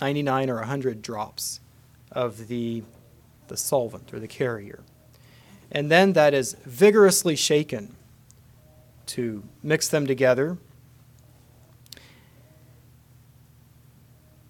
[0.01, 1.59] 99 or 100 drops
[2.11, 2.83] of the,
[3.47, 4.81] the solvent or the carrier.
[5.71, 7.95] And then that is vigorously shaken
[9.07, 10.57] to mix them together.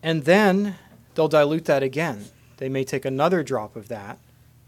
[0.01, 0.75] And then
[1.15, 4.19] they'll dilute that again they may take another drop of that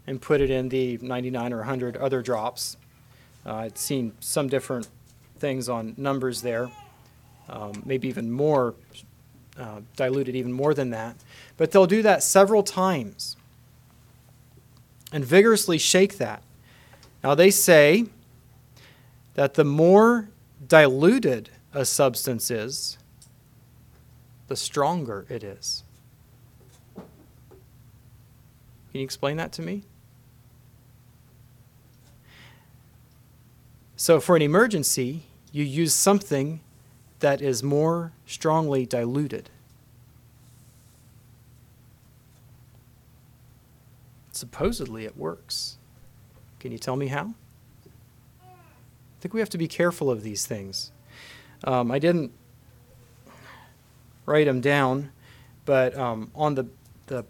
[0.06, 2.76] and put it in the 99 or 100 other drops.
[3.44, 4.88] Uh, I've seen some different
[5.40, 6.70] things on numbers there,
[7.48, 8.74] um, maybe even more,
[9.58, 11.16] uh, diluted even more than that.
[11.56, 13.36] But they'll do that several times
[15.12, 16.42] and vigorously shake that.
[17.24, 18.06] Now, they say
[19.34, 20.28] that the more
[20.66, 22.98] diluted a substance is,
[24.48, 25.84] the stronger it is.
[26.96, 29.84] Can you explain that to me?
[33.96, 36.60] So, for an emergency, you use something
[37.20, 39.50] that is more strongly diluted.
[44.32, 45.76] Supposedly, it works.
[46.60, 47.34] Can you tell me how?
[48.42, 50.92] I think we have to be careful of these things.
[51.64, 52.32] Um, I didn't
[54.24, 55.10] write them down,
[55.66, 56.66] but um, on the,
[57.06, 57.24] the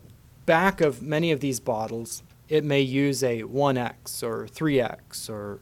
[0.47, 5.61] back of many of these bottles it may use a 1x or 3x or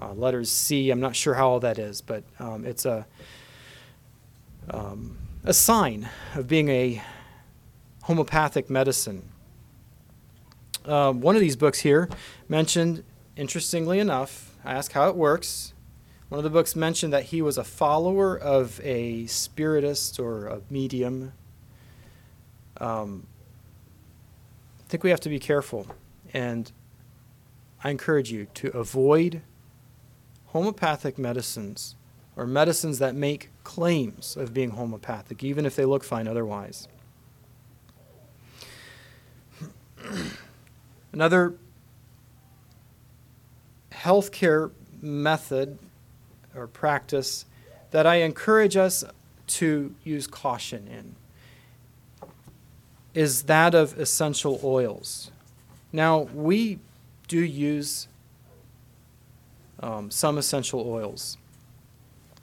[0.00, 0.90] uh, letters C.
[0.90, 3.06] I'm not sure how all that is, but um, it's a,
[4.70, 7.02] um, a sign of being a
[8.02, 9.28] homeopathic medicine.
[10.84, 12.08] Uh, one of these books here
[12.48, 13.02] mentioned,
[13.36, 15.72] interestingly enough, I asked how it works.
[16.28, 20.60] One of the books mentioned that he was a follower of a spiritist or a
[20.70, 21.32] medium.
[22.78, 23.26] Um,
[24.80, 25.86] I think we have to be careful.
[26.34, 26.70] And
[27.82, 29.42] I encourage you to avoid
[30.56, 31.96] homeopathic medicines
[32.34, 36.88] or medicines that make claims of being homeopathic, even if they look fine otherwise.
[41.12, 41.56] Another
[43.92, 44.70] healthcare
[45.02, 45.78] method
[46.54, 47.44] or practice
[47.90, 49.04] that I encourage us
[49.48, 51.16] to use caution in
[53.12, 55.30] is that of essential oils.
[55.92, 56.78] Now, we
[57.28, 58.08] do use
[59.80, 61.36] um, some essential oils,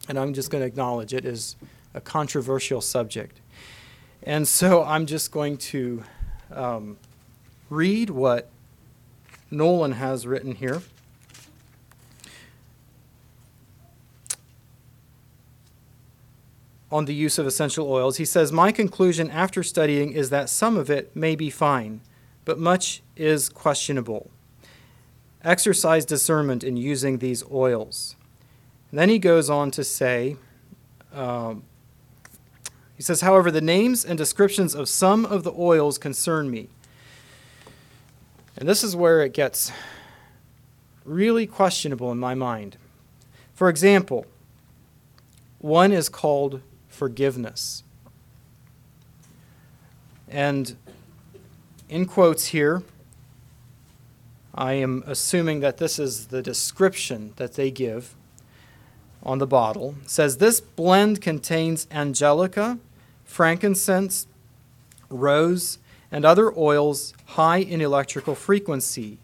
[0.07, 1.55] and I'm just going to acknowledge it is
[1.93, 3.39] a controversial subject.
[4.23, 6.03] And so I'm just going to
[6.51, 6.97] um,
[7.69, 8.49] read what
[9.51, 10.81] Nolan has written here.
[16.93, 18.17] on the use of essential oils.
[18.17, 22.01] He says, My conclusion after studying is that some of it may be fine,
[22.45, 24.29] but much is questionable.
[25.43, 28.15] Exercise discernment in using these oils.
[28.91, 30.37] And then he goes on to say,
[31.13, 31.63] um,
[32.95, 36.69] he says, however, the names and descriptions of some of the oils concern me.
[38.55, 39.71] And this is where it gets
[41.03, 42.77] really questionable in my mind.
[43.53, 44.25] For example,
[45.59, 47.83] one is called forgiveness.
[50.29, 50.75] And
[51.89, 52.83] in quotes here,
[54.55, 58.15] I am assuming that this is the description that they give
[59.23, 59.95] on the bottle.
[60.03, 62.77] It says this blend contains angelica,
[63.23, 64.27] frankincense,
[65.09, 65.79] rose,
[66.11, 69.17] and other oils high in electrical frequency.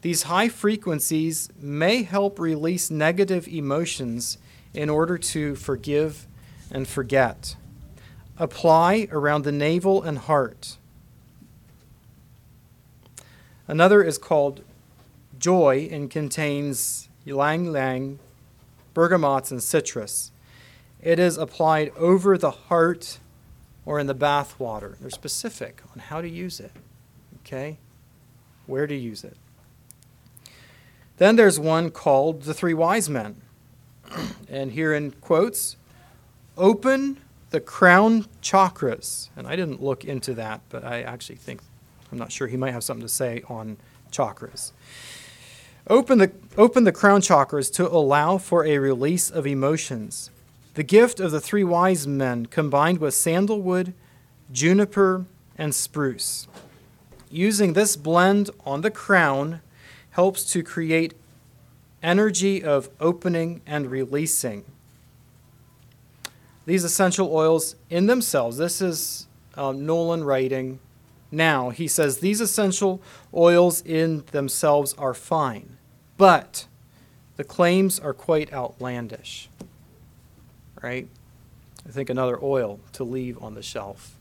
[0.00, 4.38] These high frequencies may help release negative emotions
[4.72, 6.26] in order to forgive
[6.70, 7.56] and forget.
[8.38, 10.78] Apply around the navel and heart.
[13.72, 14.62] Another is called
[15.38, 18.18] joy and contains ylang ylang,
[18.94, 20.30] bergamots, and citrus.
[21.00, 23.18] It is applied over the heart
[23.86, 24.98] or in the bath water.
[25.00, 26.72] They're specific on how to use it,
[27.38, 27.78] okay?
[28.66, 29.38] Where to use it.
[31.16, 33.40] Then there's one called the Three Wise Men.
[34.50, 35.78] and here in quotes,
[36.58, 39.30] open the crown chakras.
[39.34, 41.62] And I didn't look into that, but I actually think,
[42.12, 43.78] I'm not sure, he might have something to say on
[44.12, 44.72] chakras.
[45.88, 50.30] Open the, open the crown chakras to allow for a release of emotions.
[50.74, 53.94] The gift of the three wise men combined with sandalwood,
[54.52, 55.24] juniper,
[55.58, 56.46] and spruce.
[57.30, 59.60] Using this blend on the crown
[60.10, 61.14] helps to create
[62.02, 64.64] energy of opening and releasing
[66.64, 70.78] these essential oils in themselves, this is um, Nolan writing
[71.32, 71.70] now.
[71.70, 73.00] He says these essential
[73.34, 75.76] oils in themselves are fine,
[76.16, 76.66] but
[77.36, 79.48] the claims are quite outlandish.
[80.82, 81.08] Right?
[81.86, 84.16] I think another oil to leave on the shelf.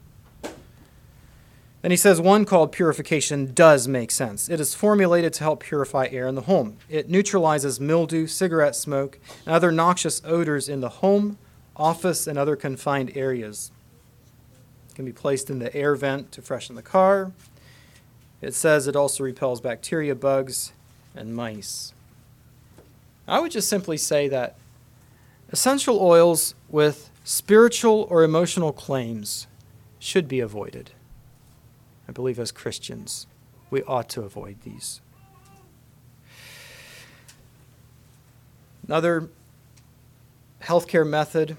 [1.81, 4.49] Then he says one called purification does make sense.
[4.49, 6.77] It is formulated to help purify air in the home.
[6.89, 11.39] It neutralizes mildew, cigarette smoke, and other noxious odors in the home
[11.75, 13.71] office, and other confined areas.
[14.95, 17.31] Can be placed in the air vent to freshen the car.
[18.41, 20.73] It says it also repels bacteria, bugs,
[21.15, 21.93] and mice.
[23.27, 24.57] I would just simply say that
[25.51, 29.47] essential oils with spiritual or emotional claims
[29.99, 30.91] should be avoided.
[32.09, 33.27] I believe as Christians,
[33.69, 34.99] we ought to avoid these.
[38.87, 39.29] Another
[40.61, 41.55] healthcare method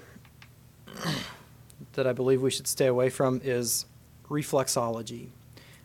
[1.93, 3.85] that I believe we should stay away from is
[4.29, 5.27] reflexology.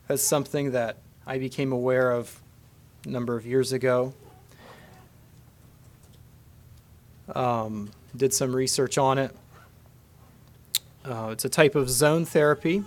[0.06, 0.96] That's something that
[1.26, 2.40] I became aware of
[3.04, 4.14] a number of years ago.
[7.34, 9.36] Um, did some research on it.
[11.04, 12.84] Uh, it's a type of zone therapy.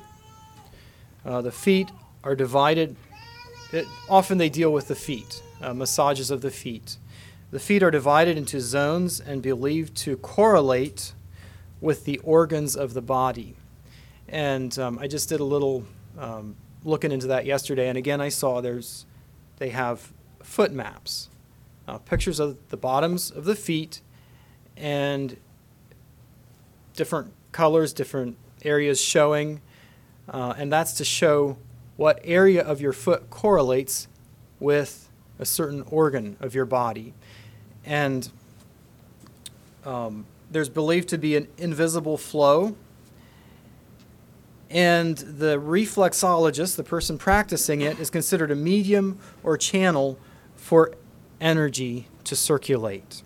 [1.23, 1.89] Uh, the feet
[2.23, 2.95] are divided.
[3.71, 6.97] It, often they deal with the feet, uh, massages of the feet.
[7.51, 11.13] The feet are divided into zones and believed to correlate
[11.81, 13.55] with the organs of the body.
[14.29, 15.83] And um, I just did a little
[16.17, 16.55] um,
[16.85, 19.05] looking into that yesterday, and again, I saw there's
[19.57, 20.11] they have
[20.41, 21.29] foot maps,
[21.87, 24.01] uh, pictures of the bottoms of the feet,
[24.77, 25.37] and
[26.95, 29.61] different colors, different areas showing,
[30.29, 31.57] uh, and that's to show
[31.97, 34.07] what area of your foot correlates
[34.59, 37.13] with a certain organ of your body.
[37.85, 38.29] And
[39.85, 42.75] um, there's believed to be an invisible flow.
[44.69, 50.19] And the reflexologist, the person practicing it, is considered a medium or channel
[50.55, 50.93] for
[51.39, 53.23] energy to circulate.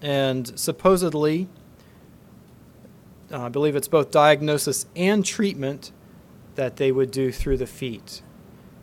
[0.00, 1.48] And supposedly,
[3.30, 5.92] uh, I believe it's both diagnosis and treatment
[6.54, 8.20] that they would do through the feet.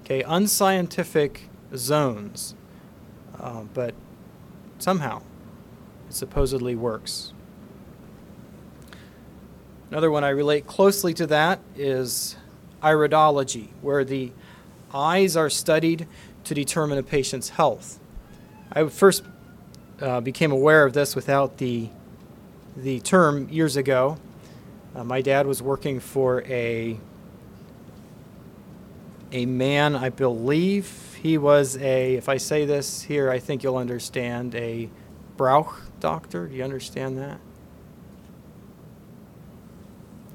[0.01, 2.55] Okay, unscientific zones,
[3.39, 3.93] uh, but
[4.79, 5.21] somehow
[6.09, 7.33] it supposedly works.
[9.91, 12.35] Another one I relate closely to that is
[12.81, 14.31] iridology, where the
[14.93, 16.07] eyes are studied
[16.43, 17.99] to determine a patient's health.
[18.71, 19.23] I first
[20.01, 21.89] uh, became aware of this without the,
[22.77, 24.17] the term years ago.
[24.95, 26.99] Uh, my dad was working for a,
[29.31, 33.77] a man, I believe he was a, if I say this here, I think you'll
[33.77, 34.89] understand, a
[35.37, 36.47] Brauch doctor.
[36.47, 37.39] Do you understand that?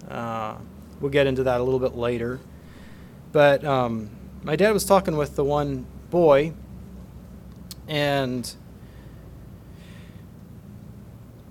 [0.09, 0.57] Uh,
[1.01, 2.41] we'll get into that a little bit later.
[3.33, 4.11] But um,
[4.43, 6.53] my dad was talking with the one boy,
[7.89, 8.55] and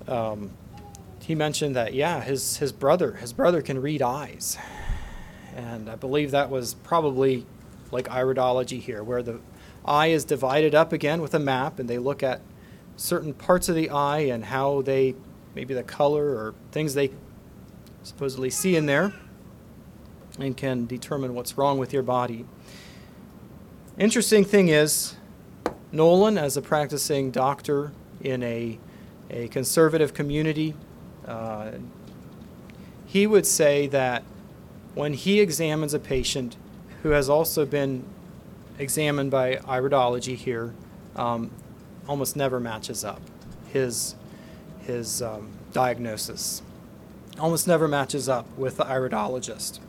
[0.07, 0.51] um,
[1.22, 4.57] he mentioned that yeah, his his brother his brother can read eyes,
[5.55, 7.45] and I believe that was probably
[7.91, 9.39] like iridology here, where the
[9.86, 12.41] eye is divided up again with a map, and they look at
[12.96, 15.16] certain parts of the eye and how they,
[15.56, 17.12] maybe the color or things they
[18.04, 19.14] supposedly see in there,
[20.39, 22.46] and can determine what's wrong with your body.
[23.98, 25.16] Interesting thing is,
[25.91, 27.91] Nolan, as a practicing doctor
[28.22, 28.80] in a,
[29.30, 30.74] a conservative community,
[31.28, 31.72] uh,
[33.06, 34.24] he would say that
[34.96, 36.58] when he examines a patient
[37.04, 38.04] who has also been
[38.80, 40.74] examined by iridology here,
[41.16, 41.52] um,
[42.08, 43.22] almost never matches up.
[43.72, 44.16] His,
[44.82, 46.62] his um, diagnosis
[47.39, 49.80] almost never matches up with the iridologist.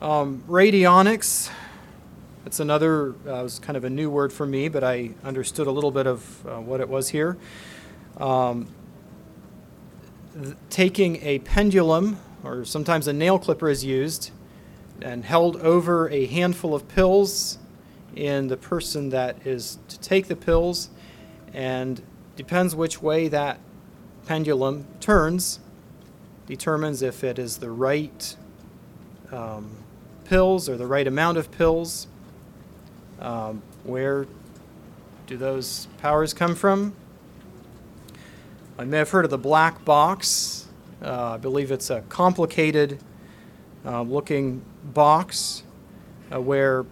[0.00, 1.50] Um, radionics,
[2.46, 5.72] it's another, uh, was kind of a new word for me, but I understood a
[5.72, 7.36] little bit of uh, what it was here.
[8.16, 8.68] Um,
[10.40, 14.30] th- taking a pendulum, or sometimes a nail clipper is used,
[15.02, 17.58] and held over a handful of pills
[18.16, 20.90] in the person that is to take the pills,
[21.52, 22.02] and
[22.36, 23.58] depends which way that
[24.26, 25.60] pendulum turns,
[26.46, 28.36] determines if it is the right
[29.32, 29.70] um,
[30.24, 32.06] pills or the right amount of pills.
[33.20, 34.26] Um, where
[35.26, 36.94] do those powers come from?
[38.78, 40.68] I may have heard of the black box.
[41.02, 43.00] Uh, I believe it's a complicated
[43.84, 45.62] uh, looking box
[46.32, 46.86] uh, where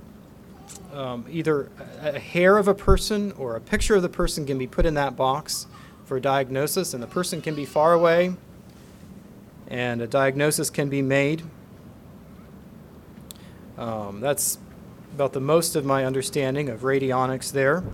[0.97, 1.71] um, either
[2.01, 4.95] a hair of a person or a picture of the person can be put in
[4.95, 5.67] that box
[6.07, 8.35] for a diagnosis, and the person can be far away,
[9.69, 11.43] and a diagnosis can be made.
[13.77, 14.59] Um, that's
[15.15, 17.85] about the most of my understanding of radionics there.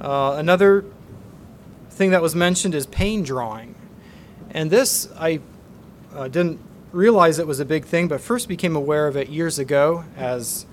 [0.00, 0.84] Uh, another
[1.90, 3.76] thing that was mentioned is pain drawing.
[4.50, 5.40] And this, I
[6.12, 6.58] uh, didn't
[6.90, 10.66] realize it was a big thing, but first became aware of it years ago as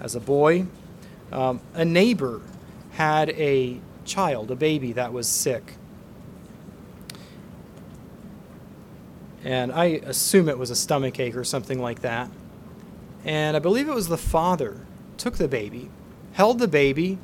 [0.00, 0.66] as a boy.
[1.32, 2.40] Um, a neighbor
[2.92, 5.74] had a child, a baby that was sick.
[9.42, 12.30] And I assume it was a stomach ache or something like that.
[13.24, 14.86] And I believe it was the father
[15.16, 15.90] took the baby,
[16.32, 17.18] held the baby,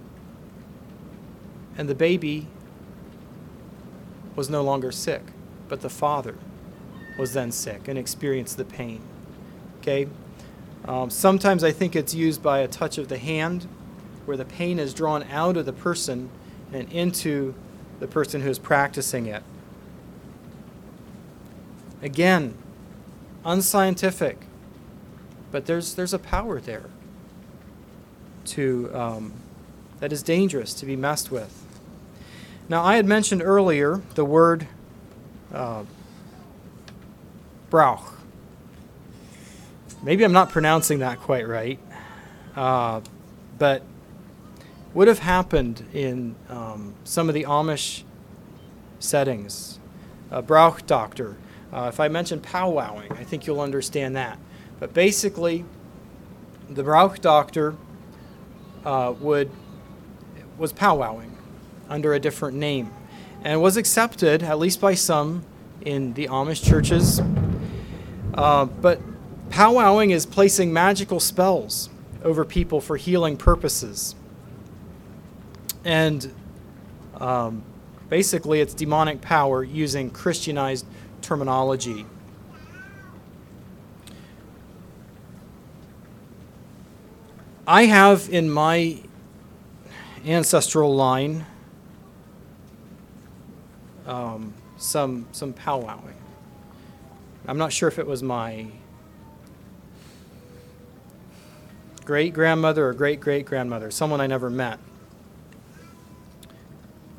[1.76, 2.46] and the baby
[4.36, 5.22] was no longer sick,
[5.68, 6.36] but the father
[7.18, 9.02] was then sick and experienced the pain.
[9.80, 10.08] Okay?
[10.86, 13.68] Um, sometimes I think it's used by a touch of the hand,
[14.24, 16.30] where the pain is drawn out of the person
[16.72, 17.54] and into
[17.98, 19.42] the person who is practicing it.
[22.02, 22.54] Again,
[23.44, 24.38] unscientific,
[25.50, 26.88] but there's there's a power there
[28.46, 29.32] to um,
[30.00, 31.66] that is dangerous to be messed with.
[32.68, 34.66] Now, I had mentioned earlier the word
[35.52, 35.84] uh,
[37.70, 38.19] Brauch
[40.02, 41.78] maybe I'm not pronouncing that quite right,
[42.56, 43.00] uh,
[43.58, 43.82] but
[44.94, 48.02] would have happened in um, some of the Amish
[48.98, 49.78] settings.
[50.30, 51.36] Uh, Brauch doctor.
[51.72, 54.38] Uh, if I mention powwowing, I think you'll understand that.
[54.78, 55.64] But basically,
[56.68, 57.76] the Brauch doctor
[58.84, 59.50] uh, would
[60.56, 61.30] was powwowing
[61.88, 62.92] under a different name,
[63.42, 65.44] and was accepted at least by some
[65.80, 67.20] in the Amish churches.
[68.34, 69.00] Uh, but
[69.50, 71.90] powwowing is placing magical spells
[72.22, 74.14] over people for healing purposes,
[75.84, 76.32] and
[77.20, 77.62] um,
[78.08, 80.86] basically, it's demonic power using Christianized
[81.20, 82.06] terminology.
[87.66, 88.98] I have in my
[90.24, 91.46] ancestral line
[94.06, 96.14] um, some some powwowing.
[97.46, 98.66] I'm not sure if it was my
[102.04, 104.78] great grandmother or great great grandmother, someone I never met.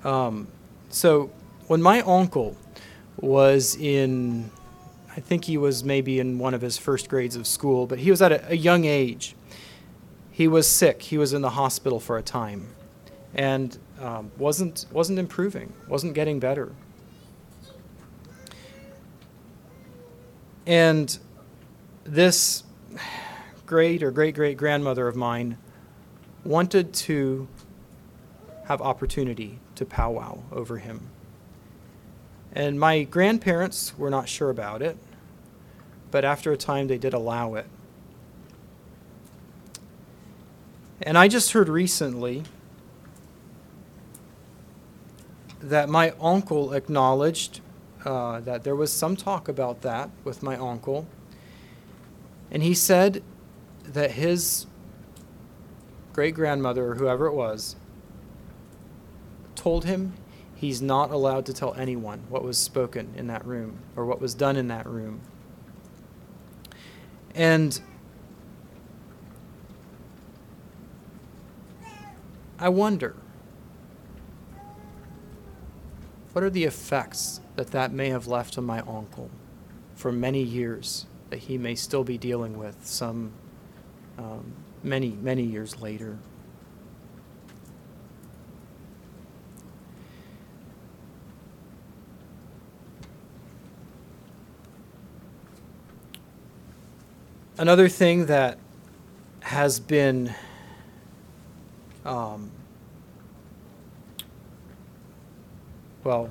[0.04, 0.48] Um,
[0.90, 1.32] so
[1.68, 2.58] when my uncle
[3.18, 4.50] was in,
[5.16, 8.10] I think he was maybe in one of his first grades of school, but he
[8.10, 9.36] was at a, a young age.
[10.32, 11.04] He was sick.
[11.04, 12.68] He was in the hospital for a time,
[13.36, 15.74] and um, wasn't wasn't improving.
[15.88, 16.72] wasn't getting better.
[20.66, 21.18] And
[22.04, 22.64] this
[23.72, 25.58] great or great great grandmother of mine
[26.44, 27.48] wanted to
[28.66, 31.08] have opportunity to powwow over him.
[32.52, 34.98] And my grandparents were not sure about it,
[36.12, 37.66] but after a time they did allow it.
[41.02, 42.44] And I just heard recently
[45.62, 47.62] that my uncle acknowledged
[48.04, 51.08] uh, that there was some talk about that with my uncle.
[52.52, 53.24] And he said
[53.94, 54.66] that his
[56.14, 57.76] great grandmother, or whoever it was,
[59.56, 60.14] told him
[60.56, 64.34] he's not allowed to tell anyone what was spoken in that room or what was
[64.34, 65.22] done in that room.
[67.34, 67.80] And
[72.60, 73.16] I wonder
[76.34, 79.30] what are the effects that that may have left on my uncle
[79.96, 83.32] for many years that he may still be dealing with some
[84.22, 84.54] um,
[84.84, 86.18] many, many years later.
[97.58, 98.58] Another thing that
[99.42, 100.34] has been
[102.06, 102.52] um,
[106.04, 106.30] well,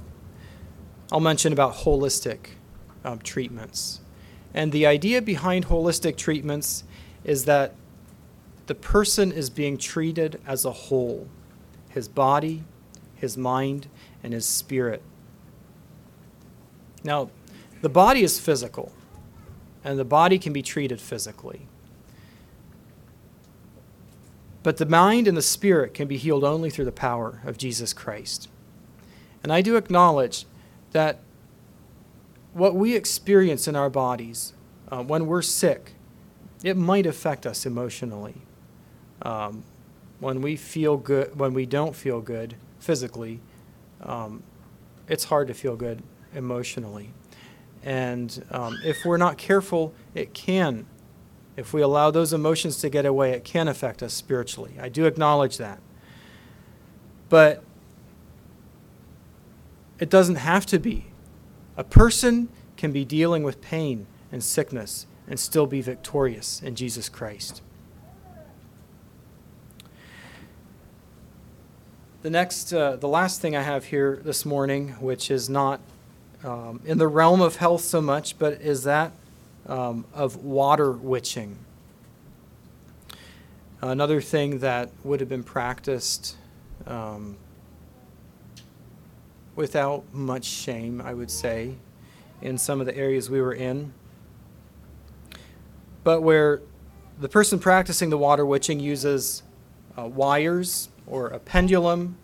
[1.13, 2.39] I'll mention about holistic
[3.05, 4.01] um, treatments.
[4.53, 6.85] And the idea behind holistic treatments
[7.23, 7.75] is that
[8.71, 11.27] the person is being treated as a whole
[11.89, 12.63] his body,
[13.17, 13.89] his mind,
[14.23, 15.03] and his spirit.
[17.03, 17.31] Now,
[17.83, 18.93] the body is physical
[19.83, 21.67] and the body can be treated physically.
[24.63, 27.93] But the mind and the spirit can be healed only through the power of Jesus
[27.93, 28.49] Christ.
[29.43, 30.47] And I do acknowledge
[30.93, 31.19] that
[32.53, 34.53] what we experience in our bodies
[34.93, 35.95] uh, when we're sick,
[36.63, 38.43] it might affect us emotionally.
[39.23, 39.65] Um,
[40.19, 43.41] when we feel good, when we don't feel good physically,
[44.03, 44.43] um,
[45.09, 46.03] it's hard to feel good
[46.35, 47.13] emotionally.
[47.83, 50.87] And um, if we're not careful, it can.
[51.57, 54.77] If we allow those emotions to get away, it can affect us spiritually.
[54.81, 55.81] I do acknowledge that.
[57.29, 57.63] But
[59.99, 61.07] it doesn't have to be.
[61.77, 67.09] A person can be dealing with pain and sickness and still be victorious in Jesus
[67.09, 67.63] Christ.
[72.23, 75.81] The next, uh, the last thing I have here this morning, which is not
[76.45, 79.13] um, in the realm of health so much, but is that
[79.67, 81.57] um, of water witching.
[83.81, 86.37] Another thing that would have been practiced
[86.87, 87.39] um,
[89.57, 91.77] without much shame, I would say,
[92.43, 93.95] in some of the areas we were in.
[96.05, 96.61] But where
[97.19, 99.43] the person practicing the water witching uses
[99.97, 102.17] uh, wires or a pendulum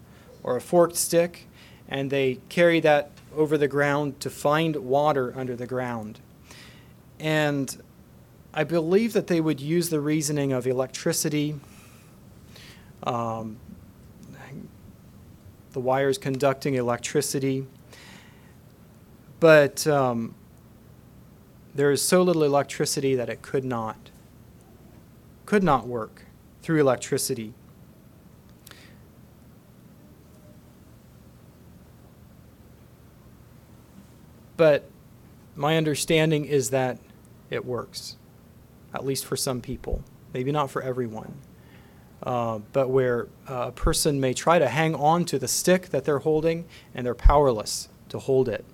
[0.43, 1.47] or a forked stick,
[1.89, 6.21] and they carry that over the ground to find water under the ground.
[7.19, 7.83] And
[8.55, 11.57] I believe that they would use the reasoning of electricity,
[13.03, 13.59] um,
[15.73, 17.67] the wires conducting electricity.
[19.41, 20.35] But um,
[21.75, 23.97] there is so little electricity that it could not
[25.45, 26.23] could not work
[26.63, 27.53] through electricity.
[34.57, 34.89] But
[35.55, 36.99] my understanding is that
[37.51, 38.17] it works.
[38.95, 40.03] at least for some people,
[40.33, 41.35] maybe not for everyone.
[42.23, 46.05] Uh, but where uh, a person may try to hang on to the stick that
[46.05, 48.65] they're holding and they're powerless to hold it.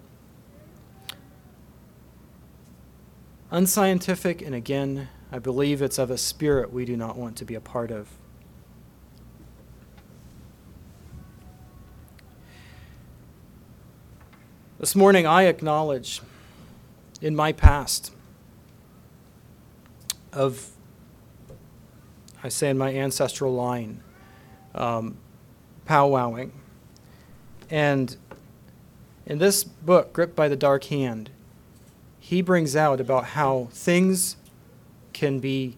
[3.51, 7.55] Unscientific, and again, I believe it's of a spirit we do not want to be
[7.55, 8.09] a part of.
[14.83, 16.23] This morning, I acknowledge
[17.21, 18.13] in my past
[20.33, 20.71] of,
[22.43, 24.03] I say in my ancestral line,
[24.75, 25.19] um,
[25.89, 26.51] powwowing.
[27.71, 28.17] And
[29.25, 31.31] in this book, Gripped by the Dark Hand,
[32.19, 34.35] he brings out about how things
[35.13, 35.77] can be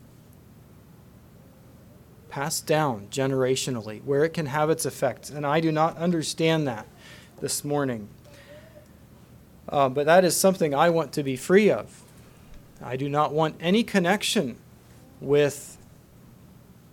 [2.31, 5.29] passed down generationally, where it can have its effects.
[5.29, 6.87] And I do not understand that
[7.43, 8.09] this morning.
[9.75, 12.05] Uh, but that is something I want to be free of.
[12.81, 14.57] I do not want any connection
[15.21, 15.77] with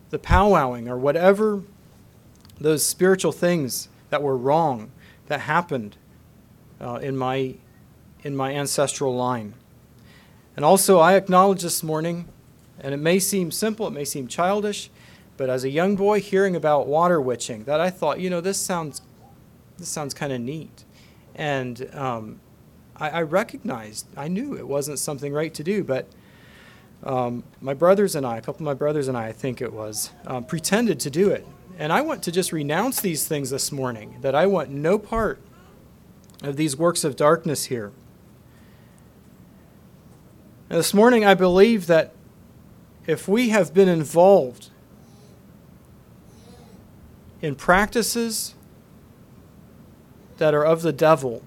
[0.09, 1.61] the powwowing or whatever
[2.59, 4.89] those spiritual things that were wrong
[5.27, 5.95] that happened
[6.79, 7.53] uh, in my
[8.23, 9.53] in my ancestral line.
[10.55, 12.29] And also, I acknowledge this morning,
[12.79, 14.89] and it may seem simple, it may seem childish,
[15.37, 18.57] but as a young boy hearing about water witching, that I thought, you know, this
[18.57, 19.03] sounds
[19.77, 20.83] this sounds kind of neat,
[21.35, 22.39] and um,
[23.01, 26.07] I, I, recognized, I knew it wasn't something right to do, but
[27.03, 29.73] um, my brothers and I, a couple of my brothers and I, I think it
[29.73, 31.45] was, um, pretended to do it.
[31.79, 35.41] And I want to just renounce these things this morning, that I want no part
[36.43, 37.91] of these works of darkness here.
[40.69, 42.13] And this morning, I believe that
[43.07, 44.69] if we have been involved
[47.41, 48.53] in practices
[50.37, 51.41] that are of the devil,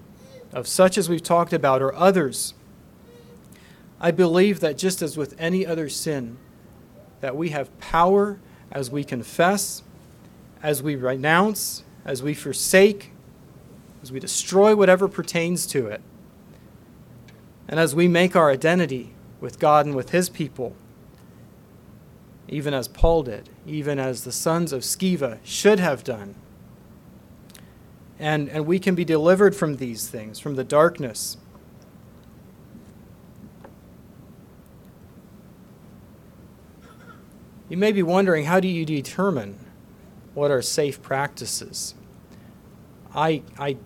[0.55, 2.53] of such as we've talked about, or others,
[3.99, 6.37] I believe that just as with any other sin,
[7.19, 8.39] that we have power
[8.71, 9.83] as we confess,
[10.63, 13.11] as we renounce, as we forsake,
[14.01, 16.01] as we destroy whatever pertains to it,
[17.67, 20.73] and as we make our identity with God and with His people,
[22.47, 26.35] even as Paul did, even as the sons of Sceva should have done
[28.19, 31.37] and, and we can be delivered from these things, from the darkness.
[37.67, 39.57] You may be wondering how do you determine
[40.33, 41.95] what are safe practices?
[43.13, 43.77] I, I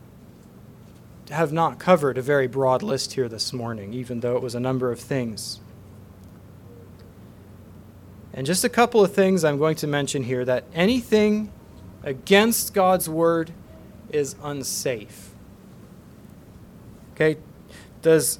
[1.29, 4.59] have not covered a very broad list here this morning, even though it was a
[4.59, 5.59] number of things.
[8.33, 11.51] And just a couple of things I'm going to mention here that anything
[12.03, 13.51] against God's word
[14.11, 15.31] is unsafe.
[17.13, 17.37] Okay?
[18.01, 18.39] Does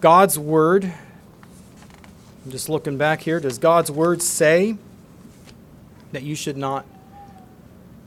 [0.00, 4.76] God's word, I'm just looking back here, does God's word say
[6.12, 6.84] that you should not,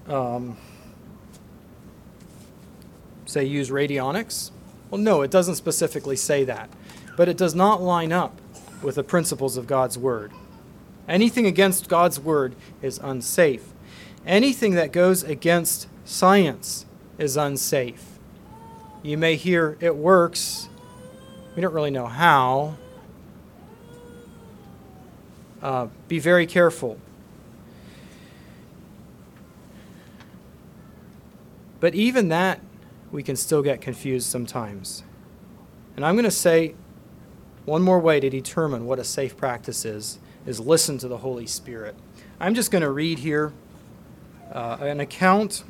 [0.07, 0.57] um,
[3.25, 4.51] say, use radionics?
[4.89, 6.69] Well, no, it doesn't specifically say that.
[7.17, 8.39] But it does not line up
[8.83, 10.31] with the principles of God's word.
[11.07, 13.63] Anything against God's word is unsafe.
[14.25, 16.86] Anything that goes against Science
[17.18, 18.18] is unsafe.
[19.03, 20.70] You may hear it works.
[21.53, 22.78] We don't really know how.
[25.62, 26.97] Uh, be very careful.
[31.82, 32.62] But even that,
[33.12, 35.03] we can still get confused sometimes.
[35.97, 36.76] And I'm going to say
[37.66, 41.47] one more way to determine what a safe practice is is listen to the Holy
[41.47, 41.95] Spirit.
[42.39, 43.51] I'm just going to read here
[44.53, 45.66] uh, an account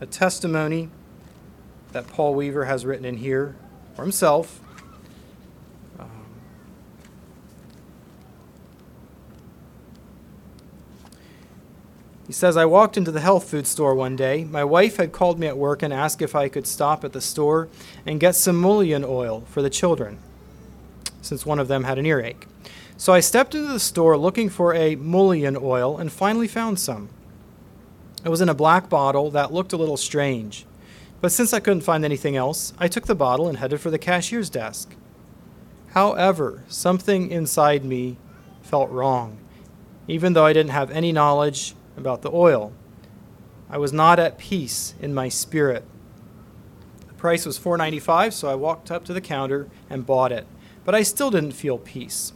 [0.00, 0.88] a testimony
[1.92, 3.54] that Paul Weaver has written in here
[3.94, 4.60] for himself.
[5.98, 6.08] Um,
[12.26, 14.44] he says, I walked into the health food store one day.
[14.44, 17.20] My wife had called me at work and asked if I could stop at the
[17.20, 17.68] store
[18.06, 20.18] and get some mullein oil for the children,
[21.20, 22.46] since one of them had an earache.
[22.96, 27.10] So I stepped into the store looking for a mullein oil and finally found some.
[28.24, 30.66] It was in a black bottle that looked a little strange.
[31.20, 33.98] But since I couldn't find anything else, I took the bottle and headed for the
[33.98, 34.94] cashier's desk.
[35.88, 38.16] However, something inside me
[38.62, 39.38] felt wrong,
[40.06, 42.72] even though I didn't have any knowledge about the oil.
[43.68, 45.84] I was not at peace in my spirit.
[47.06, 50.46] The price was $4.95, so I walked up to the counter and bought it,
[50.84, 52.32] but I still didn't feel peace.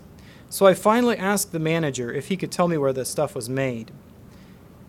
[0.49, 3.49] So I finally asked the manager if he could tell me where the stuff was
[3.49, 3.91] made.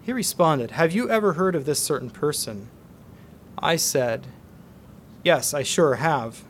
[0.05, 2.69] He responded, Have you ever heard of this certain person?
[3.57, 4.27] I said,
[5.23, 6.43] Yes, I sure have.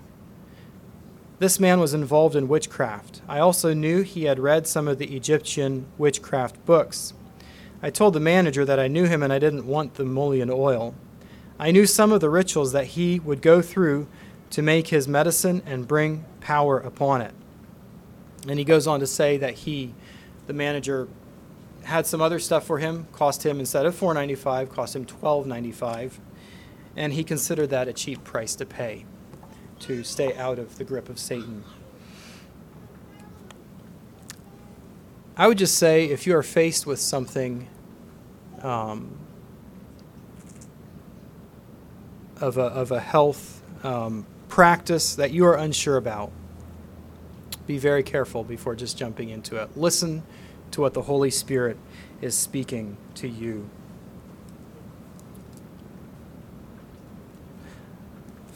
[1.39, 3.21] This man was involved in witchcraft.
[3.29, 7.13] I also knew he had read some of the Egyptian witchcraft books.
[7.81, 10.93] I told the manager that I knew him and I didn't want the mullein oil.
[11.57, 14.07] I knew some of the rituals that he would go through
[14.49, 17.33] to make his medicine and bring power upon it.
[18.49, 19.93] And he goes on to say that he,
[20.47, 21.07] the manager,
[21.85, 26.13] had some other stuff for him, cost him instead of $4.95, cost him $12.95,
[26.95, 29.05] and he considered that a cheap price to pay
[29.77, 31.63] to stay out of the grip of Satan.
[35.37, 37.67] I would just say if you are faced with something
[38.61, 39.19] um,
[42.41, 46.31] of, a, of a health um, practice that you are unsure about,
[47.67, 49.77] be very careful before just jumping into it.
[49.77, 50.23] Listen
[50.75, 51.77] to what the Holy Spirit
[52.21, 53.69] is speaking to you.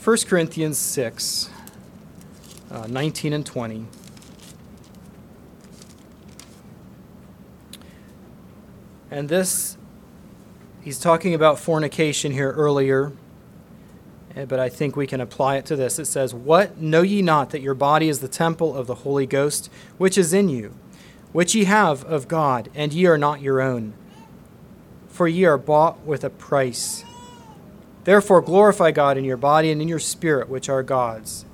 [0.03, 1.49] 1 Corinthians 6,
[2.71, 3.85] uh, 19 and 20.
[9.09, 9.77] And this,
[10.81, 13.13] he's talking about fornication here earlier,
[14.35, 15.99] eh, but I think we can apply it to this.
[15.99, 19.25] It says, What know ye not that your body is the temple of the Holy
[19.25, 20.73] Ghost, which is in you,
[21.31, 23.93] which ye have of God, and ye are not your own?
[25.07, 27.03] For ye are bought with a price.
[28.03, 31.45] Therefore, glorify God in your body and in your spirit, which are God's.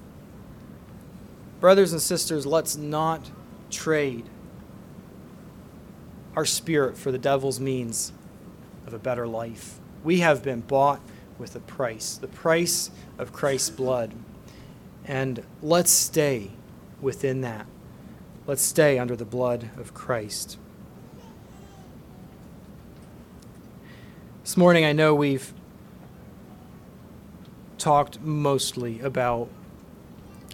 [1.59, 3.31] Brothers and sisters, let's not
[3.71, 4.25] trade
[6.35, 8.11] our spirit for the devil's means
[8.85, 9.79] of a better life.
[10.03, 11.01] We have been bought
[11.37, 14.13] with a price, the price of Christ's blood.
[15.05, 16.51] And let's stay
[17.01, 17.65] within that.
[18.47, 20.59] Let's stay under the blood of Christ.
[24.43, 25.51] This morning, I know we've
[27.79, 29.49] talked mostly about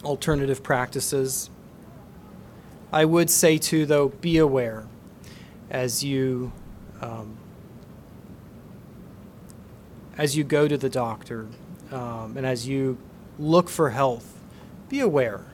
[0.06, 1.50] alternative practices.
[2.94, 4.88] I would say, too, though, be aware
[5.70, 6.54] as you.
[7.02, 7.38] Um,
[10.18, 11.48] as you go to the doctor
[11.92, 12.98] um, and as you
[13.40, 14.40] look for health,
[14.88, 15.46] be aware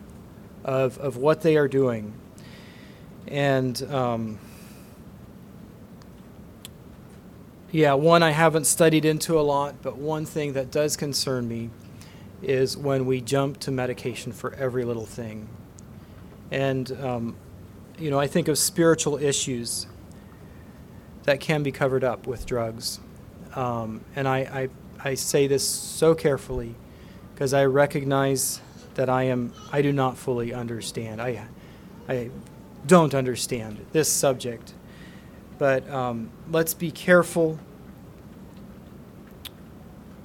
[0.63, 2.13] of, of what they are doing.
[3.27, 4.39] And um,
[7.71, 11.69] Yeah, one I haven't studied into a lot, but one thing that does concern me
[12.41, 15.49] is when we jump to medication for every little thing.
[16.49, 17.35] And, um,
[17.99, 19.85] you know, I think of spiritual issues
[21.23, 23.01] that can be covered up with drugs.
[23.53, 24.69] Um, and I,
[25.03, 26.73] I, I say this so carefully
[27.33, 28.61] because I recognize
[28.95, 31.21] that I am I do not fully understand.
[31.21, 31.47] I
[32.07, 32.31] I
[32.87, 34.73] don't understand this subject.
[35.57, 37.59] But um, let's be careful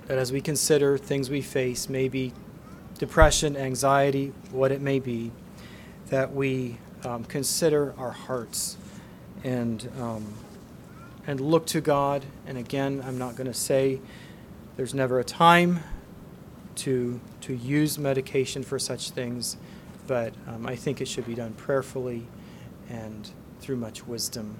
[0.07, 2.33] that as we consider things we face, maybe
[2.99, 5.33] depression, anxiety, what it may be,
[6.09, 8.77] that we um, consider our hearts
[9.43, 10.35] and um,
[11.27, 12.25] and look to God.
[12.47, 14.01] And again, I'm not going to say
[14.77, 15.81] there's never a time
[16.77, 19.57] to to use medication for such things,
[20.07, 22.27] but um, I think it should be done prayerfully
[22.93, 23.30] and
[23.61, 24.57] through much wisdom.